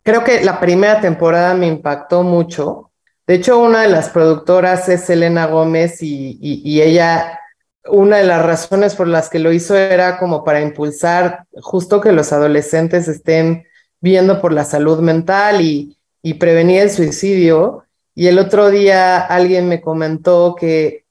[0.03, 2.91] creo que la primera temporada me impactó mucho.
[3.25, 7.39] De hecho, una de las productoras es Elena Gómez y, ella,
[7.87, 12.11] una de las razones por las que lo hizo era como para impulsar justo que
[12.11, 13.65] los adolescentes estén
[13.99, 17.83] viendo por la salud mental y prevenir el suicidio.
[18.13, 21.06] Y el otro día alguien me comentó que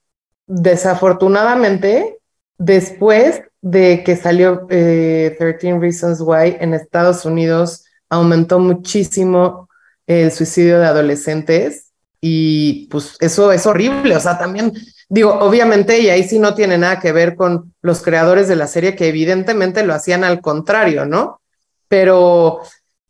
[0.47, 2.17] desafortunadamente,
[2.57, 9.69] después de que salió 13 eh, Reasons Why en Estados Unidos, aumentó muchísimo
[10.07, 14.73] el suicidio de adolescentes y pues eso es horrible, o sea, también
[15.09, 18.67] digo, obviamente, y ahí sí no tiene nada que ver con los creadores de la
[18.67, 21.41] serie que evidentemente lo hacían al contrario, ¿no?
[21.87, 22.61] Pero,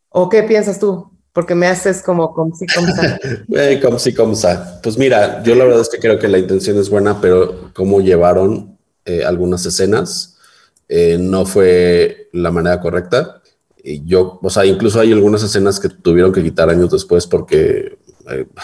[0.09, 1.16] ¿o qué piensas tú?
[1.37, 2.87] Porque me haces como como si como
[3.59, 4.33] eh, como si como
[4.81, 8.01] Pues mira, yo la verdad es que creo que la intención es buena, pero cómo
[8.01, 10.39] llevaron eh, algunas escenas
[10.89, 13.43] eh, no fue la manera correcta.
[13.83, 17.99] Y yo, o sea, incluso hay algunas escenas que tuvieron que quitar años después porque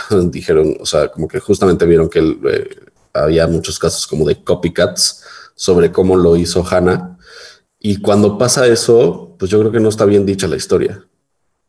[0.32, 2.20] dijeron, o sea, como que justamente vieron que
[3.14, 7.20] había muchos casos como de copycats sobre cómo lo hizo Hannah.
[7.80, 11.06] Y cuando pasa eso, pues yo creo que no está bien dicha la historia.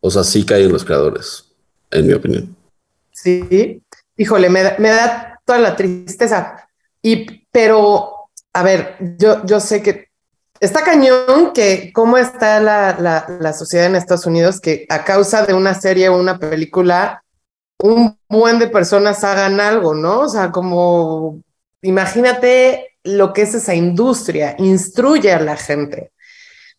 [0.07, 1.47] O sea, sí caen los creadores,
[1.90, 2.55] en mi opinión.
[3.11, 3.83] Sí,
[4.19, 6.69] híjole, me da, toda la tristeza.
[7.01, 8.12] Y, pero,
[8.53, 10.09] a ver, yo, yo sé que
[10.61, 15.73] está cañón que cómo está la, sociedad en Estados Unidos, que a causa de una
[15.73, 17.25] serie o una película,
[17.79, 20.21] un buen de personas hagan algo, ¿no?
[20.21, 21.40] O sea, como
[21.81, 26.12] imagínate lo que es esa industria, instruye a la gente.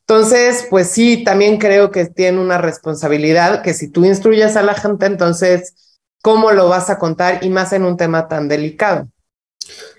[0.08, 4.76] Entonces, pues sí, también creo que tiene una responsabilidad que si tú instruyes a la
[4.76, 5.74] gente, entonces,
[6.22, 7.44] ¿cómo lo vas a contar?
[7.44, 9.08] Y más en un tema tan delicado.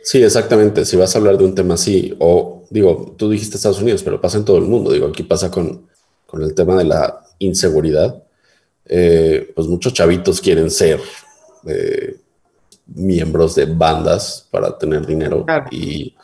[0.04, 0.84] Sí, exactamente.
[0.84, 4.20] Si vas a hablar de un tema así, o digo, tú dijiste Estados Unidos, pero
[4.20, 4.92] pasa en todo el mundo.
[4.92, 5.88] Digo, aquí pasa con,
[6.26, 8.22] con el tema de la inseguridad.
[8.84, 11.00] Eh, pues muchos chavitos quieren ser
[11.66, 12.16] eh,
[12.86, 15.44] miembros de bandas para tener dinero.
[15.72, 16.14] Y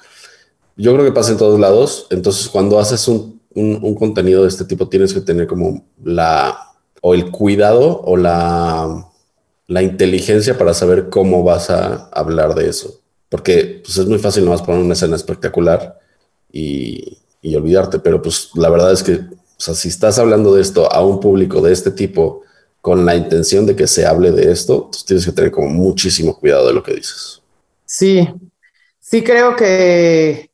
[0.76, 2.06] yo creo que pasa en todos lados.
[2.10, 6.58] Entonces, cuando haces un un, contenido de este tipo tienes que tener como la
[7.00, 9.08] o el cuidado o la,
[9.66, 13.00] la inteligencia para saber cómo vas a hablar de eso.
[13.28, 15.98] Porque pues, es muy fácil nomás poner una escena espectacular
[16.52, 19.20] y, y olvidarte, pero pues la verdad es que
[19.62, 22.42] o sea, si estás hablando de esto a un público de este tipo
[22.80, 26.36] con la intención de que se hable de esto, pues tienes que tener como muchísimo
[26.36, 27.40] cuidado de lo que dices.
[27.86, 28.28] Sí,
[28.98, 30.50] sí creo que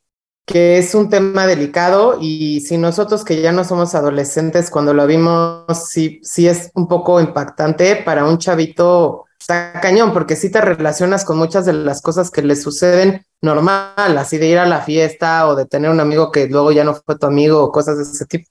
[0.48, 5.06] que es un tema delicado y si nosotros que ya no somos adolescentes, cuando lo
[5.06, 10.62] vimos, sí, sí es un poco impactante para un chavito, está cañón, porque sí te
[10.62, 14.80] relacionas con muchas de las cosas que le suceden normal, así de ir a la
[14.80, 17.98] fiesta o de tener un amigo que luego ya no fue tu amigo o cosas
[17.98, 18.48] de ese tipo.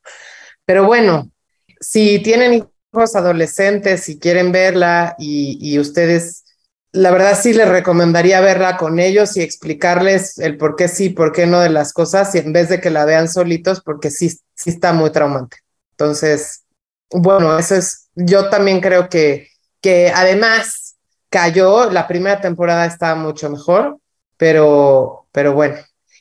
[0.65, 1.31] Pero bueno,
[1.79, 6.43] si tienen hijos adolescentes y quieren verla y, y ustedes
[6.91, 11.31] la verdad sí les recomendaría verla con ellos y explicarles el por qué sí, por
[11.31, 14.29] qué no de las cosas, y en vez de que la vean solitos, porque sí,
[14.55, 15.57] sí está muy traumante.
[15.91, 16.63] Entonces,
[17.11, 19.49] bueno, eso es, yo también creo que,
[19.81, 20.95] que además
[21.29, 23.97] cayó, la primera temporada estaba mucho mejor,
[24.37, 25.75] pero, pero bueno.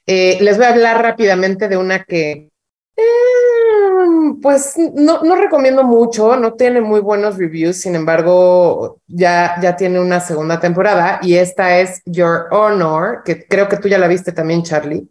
[0.07, 2.49] Eh, les voy a hablar rápidamente de una que
[4.43, 10.01] pues no, no recomiendo mucho, no tiene muy buenos reviews, sin embargo, ya, ya tiene
[10.01, 14.33] una segunda temporada y esta es Your Honor, que creo que tú ya la viste
[14.33, 15.09] también, Charlie,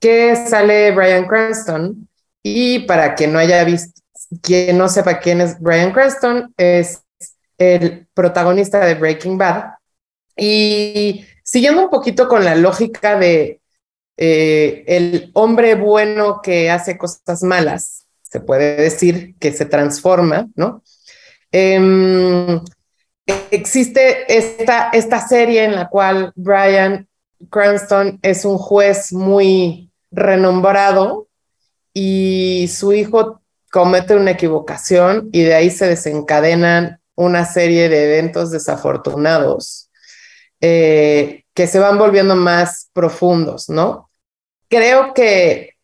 [0.00, 2.08] que sale Brian Cranston.
[2.42, 4.00] Y para quien no haya visto,
[4.40, 7.02] quien no sepa quién es Brian Cranston, es
[7.58, 9.74] el protagonista de Breaking Bad.
[10.36, 13.60] Y siguiendo un poquito con la lógica de
[14.16, 20.82] eh, el hombre bueno que hace cosas malas, se puede decir que se transforma, ¿no?
[21.50, 22.60] Em,
[23.50, 27.08] existe esta, esta serie en la cual Brian
[27.50, 31.28] Cranston es un juez muy renombrado
[31.94, 38.50] y su hijo comete una equivocación y de ahí se desencadenan una serie de eventos
[38.50, 39.90] desafortunados
[40.60, 44.10] eh, que se van volviendo más profundos, ¿no?
[44.68, 45.77] Creo que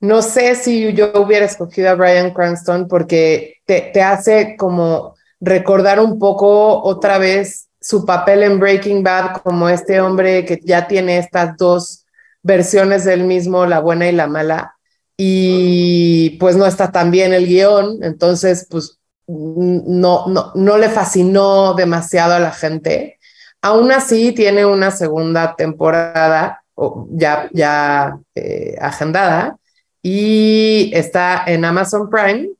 [0.00, 6.00] no sé si yo hubiera escogido a Brian Cranston porque te, te hace como recordar
[6.00, 11.18] un poco otra vez su papel en Breaking Bad como este hombre que ya tiene
[11.18, 12.04] estas dos
[12.42, 14.74] versiones del mismo, la buena y la mala,
[15.16, 21.74] y pues no está tan bien el guion, entonces pues no, no, no le fascinó
[21.74, 23.18] demasiado a la gente.
[23.60, 26.62] Aún así tiene una segunda temporada
[27.10, 29.58] ya, ya eh, agendada
[30.02, 32.50] y está en Amazon Prime,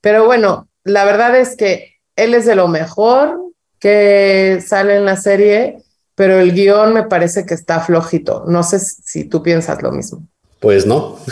[0.00, 3.38] pero bueno, la verdad es que él es de lo mejor
[3.78, 5.82] que sale en la serie,
[6.14, 8.44] pero el guion me parece que está flojito.
[8.48, 10.26] No sé si tú piensas lo mismo.
[10.60, 11.18] Pues no.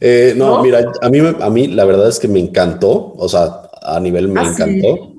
[0.00, 3.62] Eh, no, mira, a mí, a mí la verdad es que me encantó, o sea,
[3.82, 5.14] a nivel me ¿Ah, encantó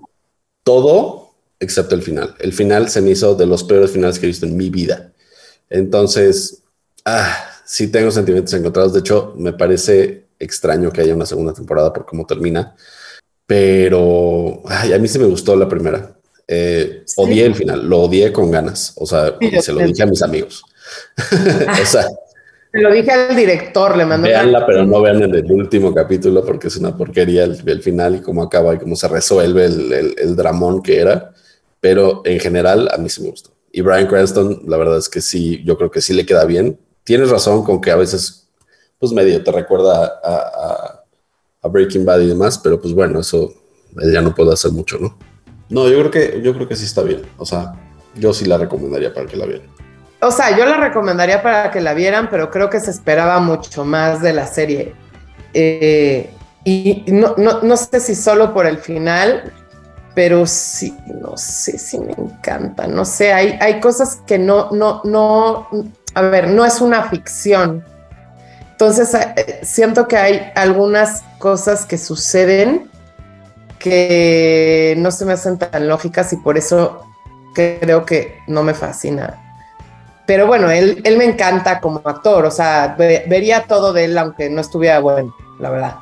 [0.63, 2.35] todo excepto el final.
[2.39, 5.12] El final se me hizo de los peores finales que he visto en mi vida.
[5.69, 6.63] Entonces,
[7.05, 8.93] ah, sí tengo sentimientos encontrados.
[8.93, 12.75] De hecho, me parece extraño que haya una segunda temporada por cómo termina,
[13.45, 16.15] pero a mí sí me gustó la primera.
[16.47, 18.93] Eh, odié el final, lo odié con ganas.
[18.95, 20.63] O sea, se lo dije a mis amigos.
[21.82, 22.08] o sea,
[22.71, 24.29] se lo dije al director, le mandé.
[24.29, 28.41] Veanla, pero no vean el último capítulo porque es una porquería el, final y cómo
[28.41, 31.36] acaba y cómo se resuelve el, el, dramón que era.
[31.79, 33.51] Pero en general, a mí sí me gustó.
[33.71, 36.79] Y Brian Cranston, la verdad es que sí, yo creo que sí le queda bien.
[37.10, 38.48] Tienes razón con que a veces,
[39.00, 43.52] pues medio te recuerda a, Breaking Bad y demás, pero pues bueno, eso
[44.13, 45.17] ya no puedo hacer mucho, ¿no?
[45.69, 47.24] No, yo creo que, yo creo que sí está bien.
[47.39, 47.74] O sea,
[48.13, 49.67] yo sí la recomendaría para que la vieran.
[50.22, 53.84] O sea, yo la recomendaría para que la vieran, pero creo que se esperaba mucho
[53.84, 54.93] más de la serie.
[55.56, 56.30] Eh,
[56.63, 59.52] y no, no, no, sé si solo por el final,
[60.13, 62.86] pero sí, no sé si me encanta.
[62.86, 65.69] No sé, hay, hay cosas que no, no, no,
[66.13, 67.84] a ver, no es una ficción.
[68.72, 72.89] Entonces, eh, siento que hay algunas cosas que suceden
[73.78, 77.06] que no se me hacen tan lógicas y por eso
[77.54, 79.45] creo que no me fascina.
[80.26, 84.50] Pero bueno, él, él me encanta como actor, o sea, vería todo de él aunque
[84.50, 85.95] no estuviera bueno, la verdad.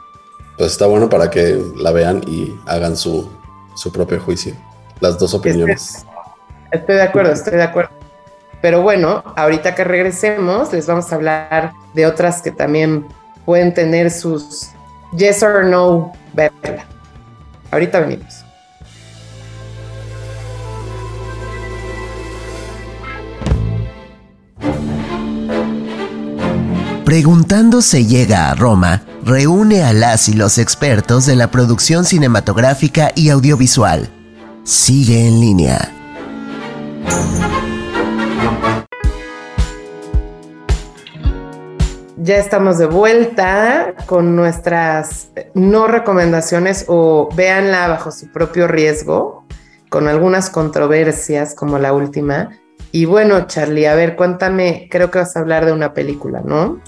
[0.58, 3.30] Pues está bueno para que la vean y hagan su,
[3.76, 4.54] su propio juicio,
[5.00, 6.06] las dos opiniones.
[6.72, 7.97] estoy de acuerdo, estoy de acuerdo.
[8.62, 13.06] Pero bueno, ahorita que regresemos, les vamos a hablar de otras que también
[13.46, 14.70] pueden tener sus
[15.16, 16.86] yes or no verla.
[17.72, 18.44] Ahorita venimos.
[27.08, 33.14] Preguntando se llega a Roma, reúne a las y los expertos de la producción cinematográfica
[33.16, 34.10] y audiovisual.
[34.66, 35.94] Sigue en línea.
[42.28, 49.46] Ya estamos de vuelta con nuestras no recomendaciones o véanla bajo su propio riesgo,
[49.88, 52.50] con algunas controversias como la última.
[52.92, 56.82] Y bueno, Charlie, a ver, cuéntame, creo que vas a hablar de una película, ¿no?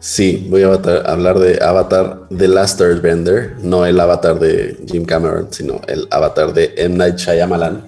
[0.00, 0.74] Sí, voy a
[1.06, 6.52] hablar de Avatar The Last Airbender, no el avatar de Jim Cameron, sino el avatar
[6.52, 6.94] de M.
[6.94, 7.86] Night Shyamalan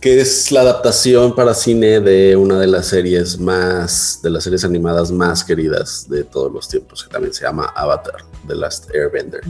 [0.00, 4.64] que es la adaptación para cine de una de las series más, de las series
[4.64, 9.40] animadas más queridas de todos los tiempos, que también se llama Avatar, The Last Airbender.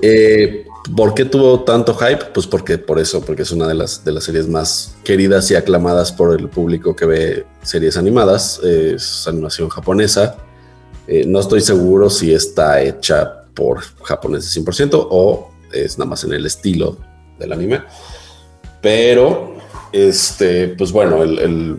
[0.00, 2.26] Eh, ¿Por qué tuvo tanto hype?
[2.32, 5.54] Pues porque por eso, porque es una de las, de las series más queridas y
[5.54, 8.58] aclamadas por el público que ve series animadas.
[8.60, 10.36] es animación japonesa.
[11.06, 16.32] Eh, no estoy seguro si está hecha por japoneses 100% o es nada más en
[16.32, 16.96] el estilo
[17.38, 17.82] del anime.
[18.80, 19.56] Pero,
[19.92, 21.78] este, pues bueno, el,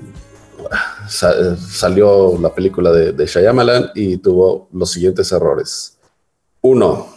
[1.08, 5.98] salió la película de, de Shyamalan y tuvo los siguientes errores.
[6.62, 7.08] Uno,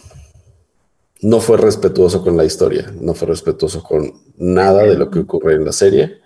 [1.21, 5.55] no fue respetuoso con la historia, no fue respetuoso con nada de lo que ocurre
[5.55, 6.19] en la serie,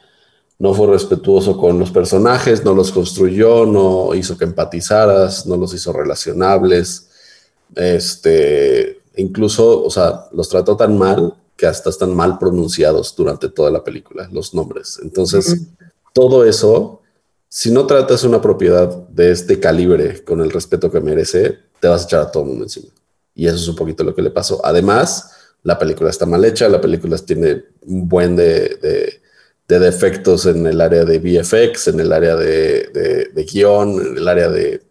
[0.57, 5.73] no fue respetuoso con los personajes, no los construyó, no hizo que empatizaras, no los
[5.73, 7.09] hizo relacionables,
[7.75, 13.71] este, incluso, o sea, los trató tan mal que hasta están mal pronunciados durante toda
[13.71, 14.99] la película, los nombres.
[15.01, 15.61] Entonces,
[16.13, 17.01] todo eso
[17.55, 22.01] si no tratas una propiedad de este calibre con el respeto que merece, te vas
[22.01, 22.89] a echar a todo el mundo encima.
[23.33, 24.59] Y eso es un poquito lo que le pasó.
[24.65, 25.31] Además,
[25.63, 29.21] la película está mal hecha, la película tiene un buen de,
[29.69, 34.49] defectos en el área de VFX, en el área de, de, guion, en el área
[34.49, 34.83] de,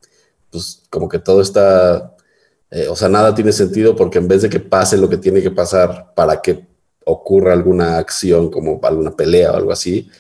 [0.51, 2.14] pues como que todo está,
[2.75, 5.41] eh, o sea, nada tiene sentido porque en vez de que pase lo que tiene
[5.41, 6.67] que pasar para que
[7.05, 10.11] ocurra alguna acción como alguna pelea o algo así,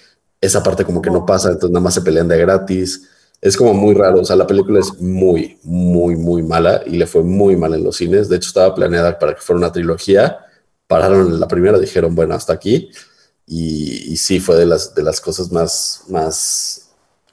[0.41, 3.09] esa parte como que no pasa, entonces nada más se pelean de gratis.
[3.41, 7.09] Es como muy raro, o sea, la película es muy, muy, muy mala y le
[7.09, 8.29] fue muy mal en los cines.
[8.29, 10.39] De hecho, estaba planeada para que fuera una trilogía.
[10.87, 12.89] Pararon en la primera, dijeron, bueno, hasta aquí.
[13.47, 16.91] Y, sí, fue de las, de las cosas más, más,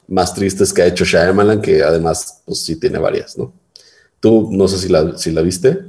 [0.08, 3.61] más tristes que ha hecho Shyamalan, que además, pues sí tiene varias, ¿no?
[4.22, 5.80] Tú, no sé si la, si la viste.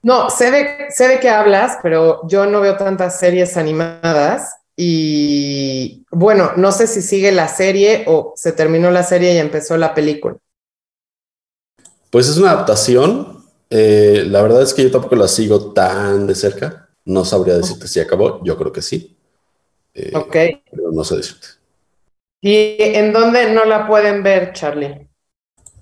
[0.00, 4.58] No, sé de, sé de qué hablas, pero yo no veo tantas series animadas.
[4.76, 9.76] Y bueno, no sé si sigue la serie o se terminó la serie y empezó
[9.76, 10.36] la película.
[12.10, 13.44] Pues es una adaptación.
[13.70, 16.88] Eh, la verdad es que yo tampoco la sigo tan de cerca.
[17.04, 18.40] No sabría decirte si acabó.
[18.44, 19.16] Yo creo que sí.
[19.94, 20.36] Eh, ok.
[20.70, 21.48] Pero no sé decirte.
[22.40, 25.08] ¿Y en dónde no la pueden ver, Charlie?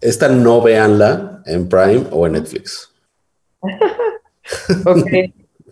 [0.05, 2.92] Esta no véanla en Prime o en Netflix.
[4.84, 5.11] ok.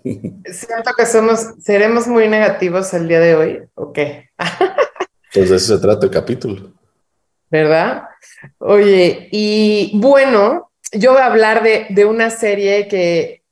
[0.46, 4.30] Siento que somos, seremos muy negativos el día de hoy, ¿o qué?
[5.34, 6.72] pues de eso se trata el capítulo.
[7.50, 8.04] ¿Verdad?
[8.56, 13.42] Oye, y bueno, yo voy a hablar de, de una serie que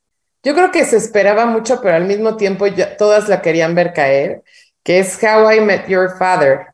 [0.42, 3.92] yo creo que se esperaba mucho, pero al mismo tiempo ya, todas la querían ver
[3.92, 4.42] caer,
[4.82, 6.68] que es How I Met Your Father.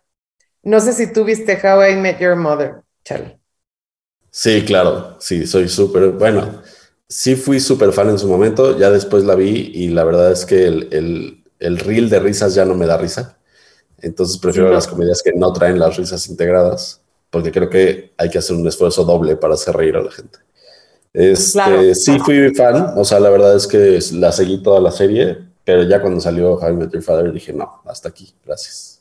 [0.62, 3.36] No sé si tú viste How I Met Your Mother, Charlie.
[4.38, 6.60] Sí, claro, sí, soy súper, bueno,
[7.08, 10.44] sí fui súper fan en su momento, ya después la vi y la verdad es
[10.44, 13.38] que el, el, reel de risas ya no me da risa.
[13.96, 18.36] Entonces prefiero las comedias que no traen las risas integradas, porque creo que hay que
[18.36, 20.38] hacer un esfuerzo doble para hacer reír a la gente.
[21.14, 25.38] Este, Sí fui fan, o sea, la verdad es que la seguí toda la serie,
[25.64, 28.95] pero ya cuando salió Met Your Father dije, no, hasta aquí, gracias.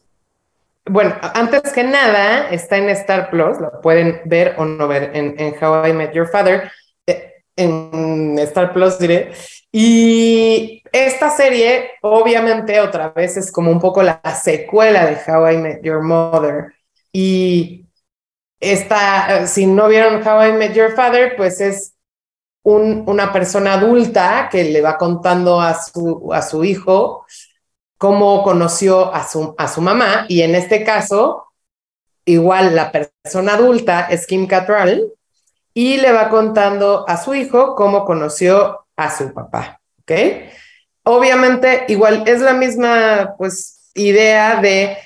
[0.87, 5.55] Bueno, antes que nada, está en Star Plus, lo pueden ver o no ver en,
[5.59, 6.71] How I Met Your Father
[7.55, 9.31] en Star Plus, diré.
[9.71, 15.57] Y esta serie, obviamente, otra vez es como un poco la secuela de How I
[15.57, 16.73] Met Your Mother.
[17.11, 17.85] Y
[18.59, 21.95] esta, si no vieron How I Met Your Father, pues es
[22.63, 27.25] un, una persona adulta que le va contando a su, a su hijo
[27.97, 30.25] cómo conoció a su, a su mamá.
[30.27, 31.51] Y en este caso,
[32.25, 35.11] igual la persona adulta es Kim Cattrall
[35.73, 40.11] y le va contando a su hijo cómo conoció a su papá, ¿ok?
[41.03, 44.97] Obviamente, igual es la misma, pues, idea de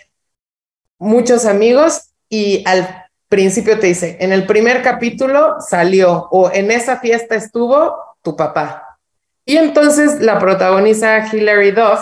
[0.97, 6.99] muchos amigos y al principio te dice, en el primer capítulo salió o en esa
[6.99, 8.99] fiesta estuvo tu papá.
[9.45, 12.01] Y entonces la protagoniza Hilary Duff,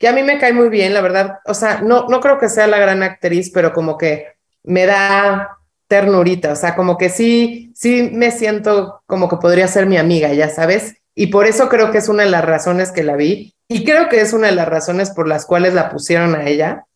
[0.00, 2.48] que a mí me cae muy bien, la verdad, o sea, no, no creo que
[2.48, 4.28] sea la gran actriz, pero como que
[4.62, 9.84] me da ternurita, o sea, como que sí, sí me siento como que podría ser
[9.84, 13.02] mi amiga, ya sabes, y por eso creo que es una de las razones que
[13.02, 16.34] la vi, y creo que es una de las razones por las cuales la pusieron
[16.34, 16.86] a ella.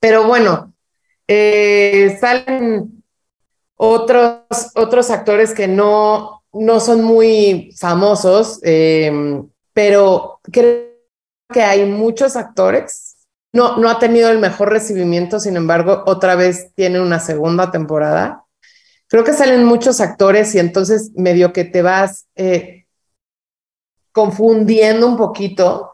[0.00, 0.72] Pero bueno,
[1.26, 3.02] eh, salen
[3.74, 4.42] otros,
[4.74, 9.42] otros actores que no, no son muy famosos, eh,
[9.74, 10.87] pero creo
[11.52, 13.08] que hay muchos actores
[13.52, 18.44] no, no ha tenido el mejor recibimiento, sin embargo, otra vez tiene una segunda temporada.
[19.06, 22.86] Creo que salen muchos actores y entonces medio que te vas eh,
[24.12, 25.92] confundiendo un poquito.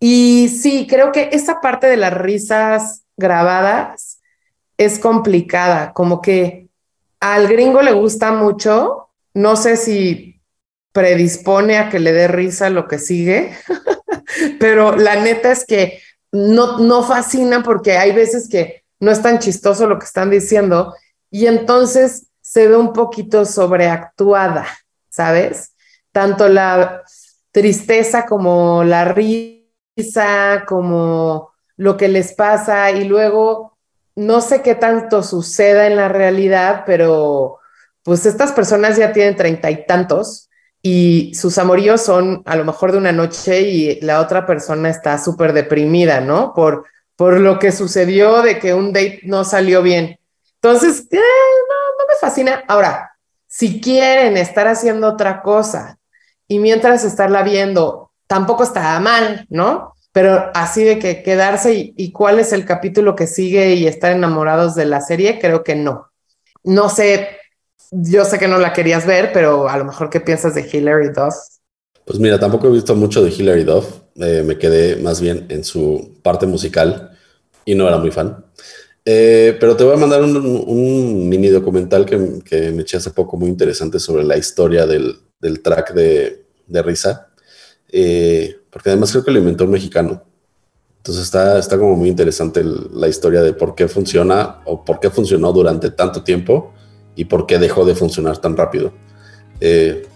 [0.00, 4.20] Y sí, creo que esa parte de las risas grabadas
[4.78, 6.68] es complicada, como que
[7.20, 10.40] al gringo le gusta mucho, no sé si
[10.92, 13.56] predispone a que le dé risa lo que sigue,
[14.58, 16.00] pero la neta es que
[16.32, 20.94] no, no fascina porque hay veces que no es tan chistoso lo que están diciendo
[21.30, 24.66] y entonces se ve un poquito sobreactuada,
[25.08, 25.74] ¿sabes?
[26.12, 27.02] Tanto la
[27.52, 33.78] tristeza como la risa, como lo que les pasa y luego
[34.16, 37.58] no sé qué tanto suceda en la realidad, pero
[38.02, 40.47] pues estas personas ya tienen treinta y tantos
[40.90, 45.18] y sus amoríos son a lo mejor de una noche y la otra persona está
[45.18, 46.54] súper deprimida, ¿no?
[46.54, 50.18] Por, por lo que sucedió de que un date no salió bien.
[50.54, 52.64] Entonces, eh, no, no me fascina.
[52.68, 53.12] Ahora,
[53.46, 55.98] si quieren estar haciendo otra cosa
[56.46, 59.94] y mientras estarla viendo, tampoco está mal, ¿no?
[60.10, 64.10] pero así de que quedarse y, y, cuál es el capítulo que sigue y estar
[64.10, 66.08] enamorados de la serie, creo que no.
[66.64, 67.37] No sé,
[67.90, 71.08] yo sé que no la querías ver, pero a lo mejor qué piensas de Hilary
[71.08, 71.34] Duff.
[72.04, 73.86] Pues mira, tampoco he visto mucho de Hilary Duff,
[74.16, 77.16] eh, me quedé más bien en su parte musical
[77.64, 78.44] y no era muy fan.
[79.04, 83.10] Eh, pero te voy a mandar un, un mini documental que, que, me eché hace
[83.10, 87.28] poco muy interesante sobre la historia del, del track de, de Risa.
[87.90, 90.22] Eh, porque además creo que lo inventó un mexicano.
[90.98, 95.00] Entonces está, está como muy interesante el, la historia de por qué funciona o por
[95.00, 96.74] qué funcionó durante tanto tiempo
[97.18, 98.92] y por qué dejó de funcionar tan rápido.
[99.60, 100.06] Eh,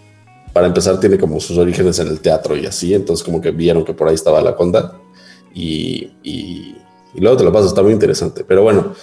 [0.52, 3.84] para empezar, tiene como sus orígenes en el teatro y así, entonces como que vieron
[3.84, 5.00] que por ahí estaba la conda
[5.52, 6.76] y, y,
[7.16, 8.44] luego te lo paso, está muy interesante.
[8.44, 8.94] Pero bueno,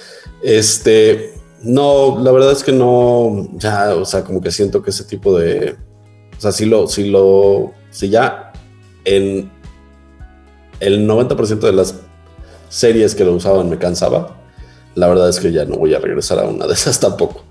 [0.41, 5.03] este, no, la verdad es que no, ya, o sea, como que siento que ese
[5.03, 5.75] tipo de,
[6.37, 8.53] o sea, si lo, si lo, si ya
[9.03, 9.51] en
[10.79, 11.95] el 90% de las
[12.69, 14.37] series que lo usaban me cansaba,
[14.95, 17.48] la verdad es que ya no voy a regresar a una de esas tampoco.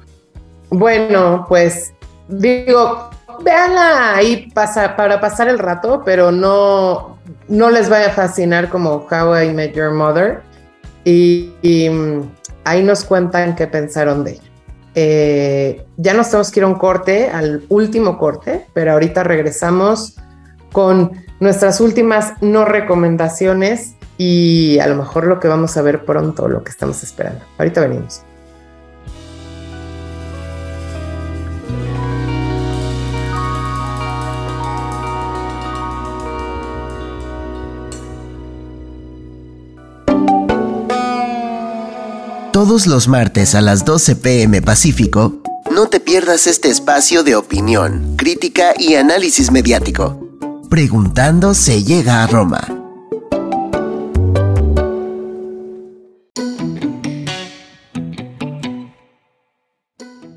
[0.70, 1.92] Bueno, pues
[2.28, 3.10] digo,
[3.42, 9.06] véanla ahí pasa, para pasar el rato, pero no, no les vaya a fascinar como
[9.10, 10.42] How I Met Your Mother.
[11.04, 11.90] Y, y
[12.64, 14.42] ahí nos cuentan qué pensaron de ella.
[14.94, 20.16] Eh, ya nos tenemos que ir a un corte, al último corte, pero ahorita regresamos
[20.72, 26.48] con nuestras últimas no recomendaciones y a lo mejor lo que vamos a ver pronto,
[26.48, 27.44] lo que estamos esperando.
[27.58, 28.22] Ahorita venimos.
[42.58, 45.40] Todos los martes a las 12 pm Pacífico,
[45.72, 50.18] no te pierdas este espacio de opinión, crítica y análisis mediático.
[50.68, 52.66] Preguntando se llega a Roma.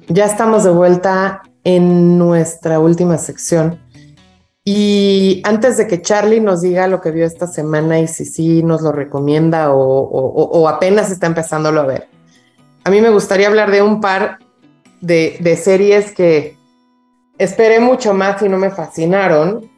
[0.08, 3.80] Ya estamos de vuelta en nuestra última sección.
[4.64, 8.62] Y antes de que Charlie nos diga lo que vio esta semana y si sí
[8.62, 12.11] nos lo recomienda o, apenas está empezándolo a ver,
[12.84, 14.40] a mí me gustaría hablar de un par
[15.02, 16.58] de, series que
[17.38, 19.70] esperé mucho más y no me fascinaron.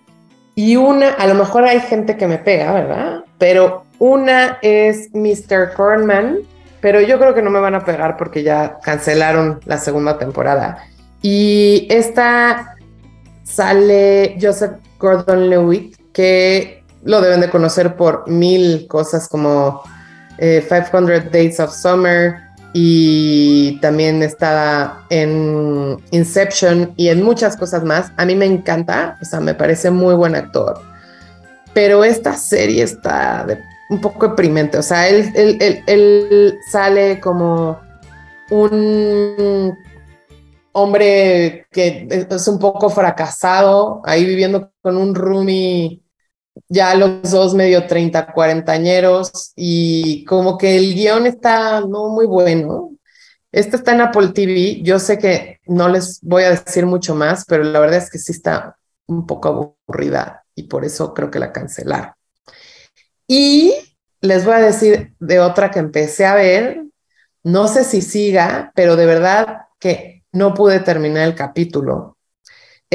[0.56, 3.24] Y una, a lo mejor hay gente que me pega, ¿verdad?
[3.38, 5.74] Pero una es Mr.
[5.76, 6.40] Cornman,
[6.80, 10.86] pero yo creo que no me van a pegar porque ya cancelaron la segunda temporada.
[11.22, 12.76] Y esta
[13.44, 19.82] sale Joseph Gordon-Levitt, que lo deben de conocer por mil cosas como
[20.38, 28.12] eh, 500 Days of Summer y también estaba en Inception y en muchas cosas más.
[28.18, 30.82] A mí me encanta, o sea, me parece muy buen actor.
[31.74, 33.60] Pero esta serie está de,
[33.90, 37.80] un poco deprimente, o sea, él, él, él, él sale como
[38.50, 39.76] un
[40.74, 46.03] hombre que es un poco fracasado, ahí viviendo con un roomie
[46.74, 52.92] ya los dos medio 30, cuarentañeros y como que el guion está no muy bueno.
[53.52, 57.46] Este está en Apple TV, yo sé que no les voy a decir mucho más,
[57.46, 61.38] pero la verdad es que sí está un poco aburrida y por eso creo que
[61.38, 62.14] la cancelaron.
[63.28, 63.76] Y
[64.22, 66.86] les voy a decir de otra que empecé a ver,
[67.44, 72.18] no sé si siga, pero de verdad que no pude terminar el capítulo.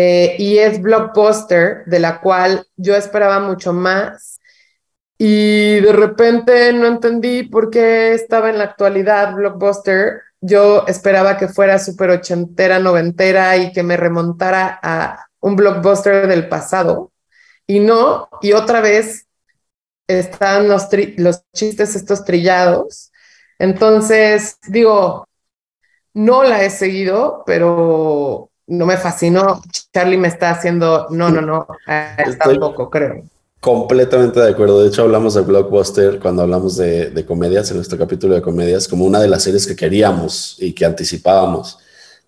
[0.00, 4.38] Eh, y es Blockbuster, de la cual yo esperaba mucho más.
[5.18, 10.20] Y de repente no entendí por qué estaba en la actualidad Blockbuster.
[10.40, 16.48] Yo esperaba que fuera súper ochentera, noventera y que me remontara a un blockbuster del
[16.48, 17.10] pasado.
[17.66, 19.26] Y no, y otra vez
[20.06, 20.86] están los,
[21.16, 23.10] los chistes estos trillados.
[23.58, 25.26] Entonces, digo,
[26.14, 29.62] no la he seguido, pero no me fascinó.
[29.92, 31.66] Charlie me está haciendo, no, no, no,
[32.38, 33.24] tampoco creo.
[33.60, 34.82] Completamente de acuerdo.
[34.82, 38.86] De hecho, hablamos de Blockbuster cuando hablamos de, de, comedias, en nuestro capítulo de comedias,
[38.86, 41.78] como una de las series que queríamos y que anticipábamos.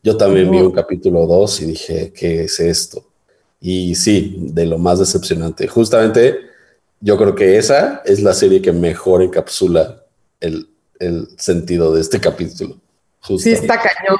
[0.03, 0.53] Yo también uh -huh.
[0.53, 3.05] vi un capítulo 2 y dije, ¿qué es esto?
[3.61, 5.68] Y sí, de lo más decepcionante.
[5.68, 6.38] Justamente,
[7.01, 10.03] yo creo que esa es la serie que mejor encapsula
[10.41, 10.68] el,
[10.99, 12.76] el sentido de este capítulo.
[13.20, 13.45] Justamente.
[13.45, 14.18] Sí, está cañón.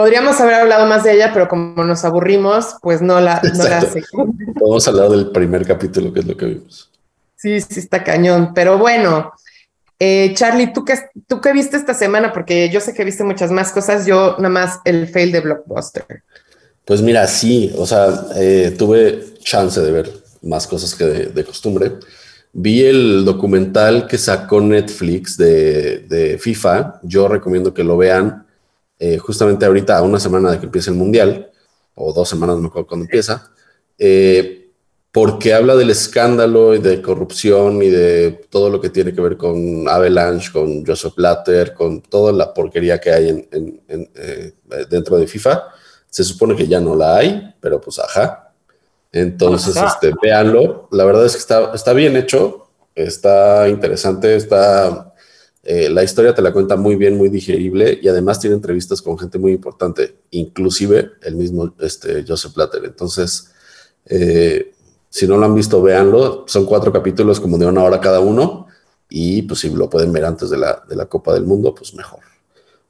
[0.00, 3.82] Podríamos haber hablado más de ella, pero como nos aburrimos, pues no la, no la
[3.82, 4.30] seguimos.
[4.58, 6.90] Vamos a hablar del primer capítulo, que es lo que vimos.
[7.36, 8.52] Sí, sí, está cañón.
[8.54, 9.30] Pero bueno,
[9.98, 10.94] eh, Charlie, ¿tú qué,
[11.28, 12.32] ¿tú qué viste esta semana?
[12.32, 16.22] Porque yo sé que viste muchas más cosas, yo nada más el fail de Blockbuster.
[16.86, 21.44] Pues mira, sí, o sea, eh, tuve chance de ver más cosas que de, de
[21.44, 21.92] costumbre.
[22.52, 27.00] Vi el documental que sacó Netflix de, FIFA.
[27.02, 28.46] Yo recomiendo que lo vean
[29.00, 31.50] eh, justamente ahorita, a una semana de que empiece el Mundial,
[31.96, 33.50] o dos semanas mejor cuando empieza,
[33.98, 34.70] eh,
[35.10, 39.36] porque habla del escándalo y de corrupción y de todo lo que tiene que ver
[39.36, 44.52] con Avalanche, con Joseph Blatter, con toda la porquería que hay en, eh,
[44.88, 45.64] dentro de FIFA.
[46.08, 48.50] Se supone que ya no la hay, pero pues ajá,
[49.12, 50.88] entonces, este, véanlo.
[50.92, 55.09] La verdad es que está, está bien hecho, está interesante, está...
[55.62, 59.18] Eh, la historia te la cuenta muy bien, muy digerible y además tiene entrevistas con
[59.18, 62.84] gente muy importante, inclusive el mismo este, Joseph Platter.
[62.84, 63.52] Entonces,
[64.06, 64.72] eh,
[65.08, 66.44] si no lo han visto, véanlo.
[66.46, 68.68] Son cuatro capítulos como de una hora cada uno
[69.08, 71.94] y pues si lo pueden ver antes de la, de la Copa del Mundo, pues
[71.94, 72.20] mejor.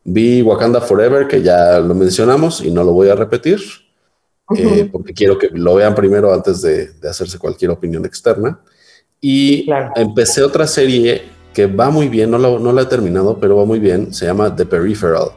[0.05, 3.61] Vi Wakanda Forever, que ya lo mencionamos y no lo voy a repetir.
[4.57, 8.61] Eh, porque quiero que lo vean primero antes de, hacerse cualquier opinión externa.
[9.21, 11.23] Y empecé otra serie
[11.53, 14.27] que va muy bien, no la, no la he terminado, pero va muy bien, se
[14.27, 15.31] llama The Peripheral.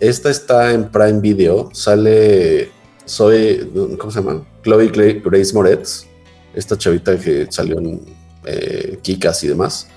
[0.00, 2.70] Esta está en Prime Video, sale,
[3.04, 4.46] soy, ¿cómo se llama?
[4.62, 4.88] Chloe
[5.24, 6.06] Grace Moretz,
[6.54, 8.00] esta chavita que salió en
[8.44, 9.88] eh, Kikas y demás.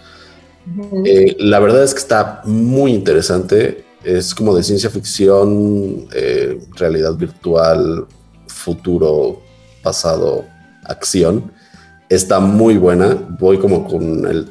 [1.06, 7.16] Eh, la verdad es que está muy interesante, es como de ciencia ficción, eh, realidad
[7.16, 8.06] virtual,
[8.48, 9.42] futuro,
[9.84, 10.46] pasado,
[10.86, 11.52] acción.
[12.10, 13.18] Está muy buena.
[13.40, 14.48] Voy como con el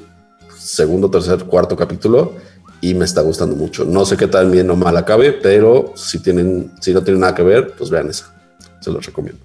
[0.61, 2.35] segundo, tercer, cuarto capítulo
[2.81, 3.85] y me está gustando mucho.
[3.85, 7.35] No sé qué tan bien o mal acabe, pero si tienen, si no tienen nada
[7.35, 8.33] que ver, pues vean esa.
[8.81, 9.41] Se los recomiendo.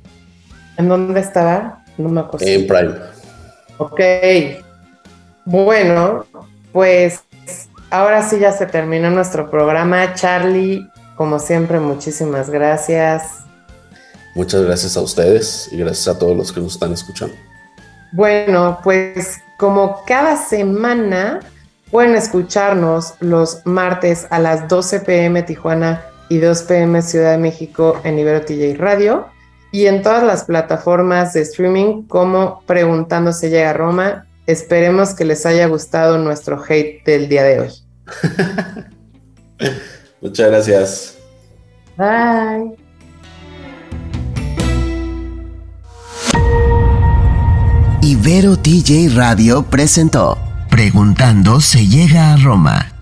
[0.77, 1.83] ¿En dónde estaba?
[1.97, 2.45] No me acuerdo.
[2.45, 2.95] En Prime.
[3.77, 3.99] Ok.
[5.45, 6.25] Bueno,
[6.71, 7.21] pues
[7.89, 10.13] ahora sí ya se terminó nuestro programa.
[10.13, 13.45] Charlie, como siempre, muchísimas gracias.
[14.35, 17.35] Muchas gracias a ustedes y gracias a todos los que nos están escuchando.
[18.11, 21.39] Bueno, pues como cada semana
[21.91, 27.99] pueden escucharnos los martes a las 12 pm Tijuana y 2 pm Ciudad de México
[28.03, 29.27] en Ibero TJ Radio
[29.71, 34.25] y en todas las plataformas de streaming como Preguntando si llega a Roma.
[34.47, 37.69] Esperemos que les haya gustado nuestro hate del día de hoy.
[40.21, 41.17] Muchas gracias.
[41.97, 42.84] Bye.
[48.07, 50.37] Ibero TJ Radio presentó
[50.69, 52.93] Preguntando se llega a Roma.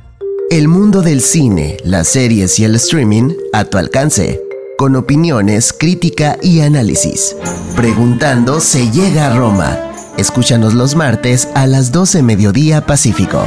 [0.49, 4.39] El mundo del cine, las series y el streaming a tu alcance,
[4.77, 7.35] con opiniones, crítica y análisis.
[7.75, 9.77] Preguntando se llega a Roma.
[10.17, 13.45] Escúchanos los martes a las 12 mediodía Pacífico.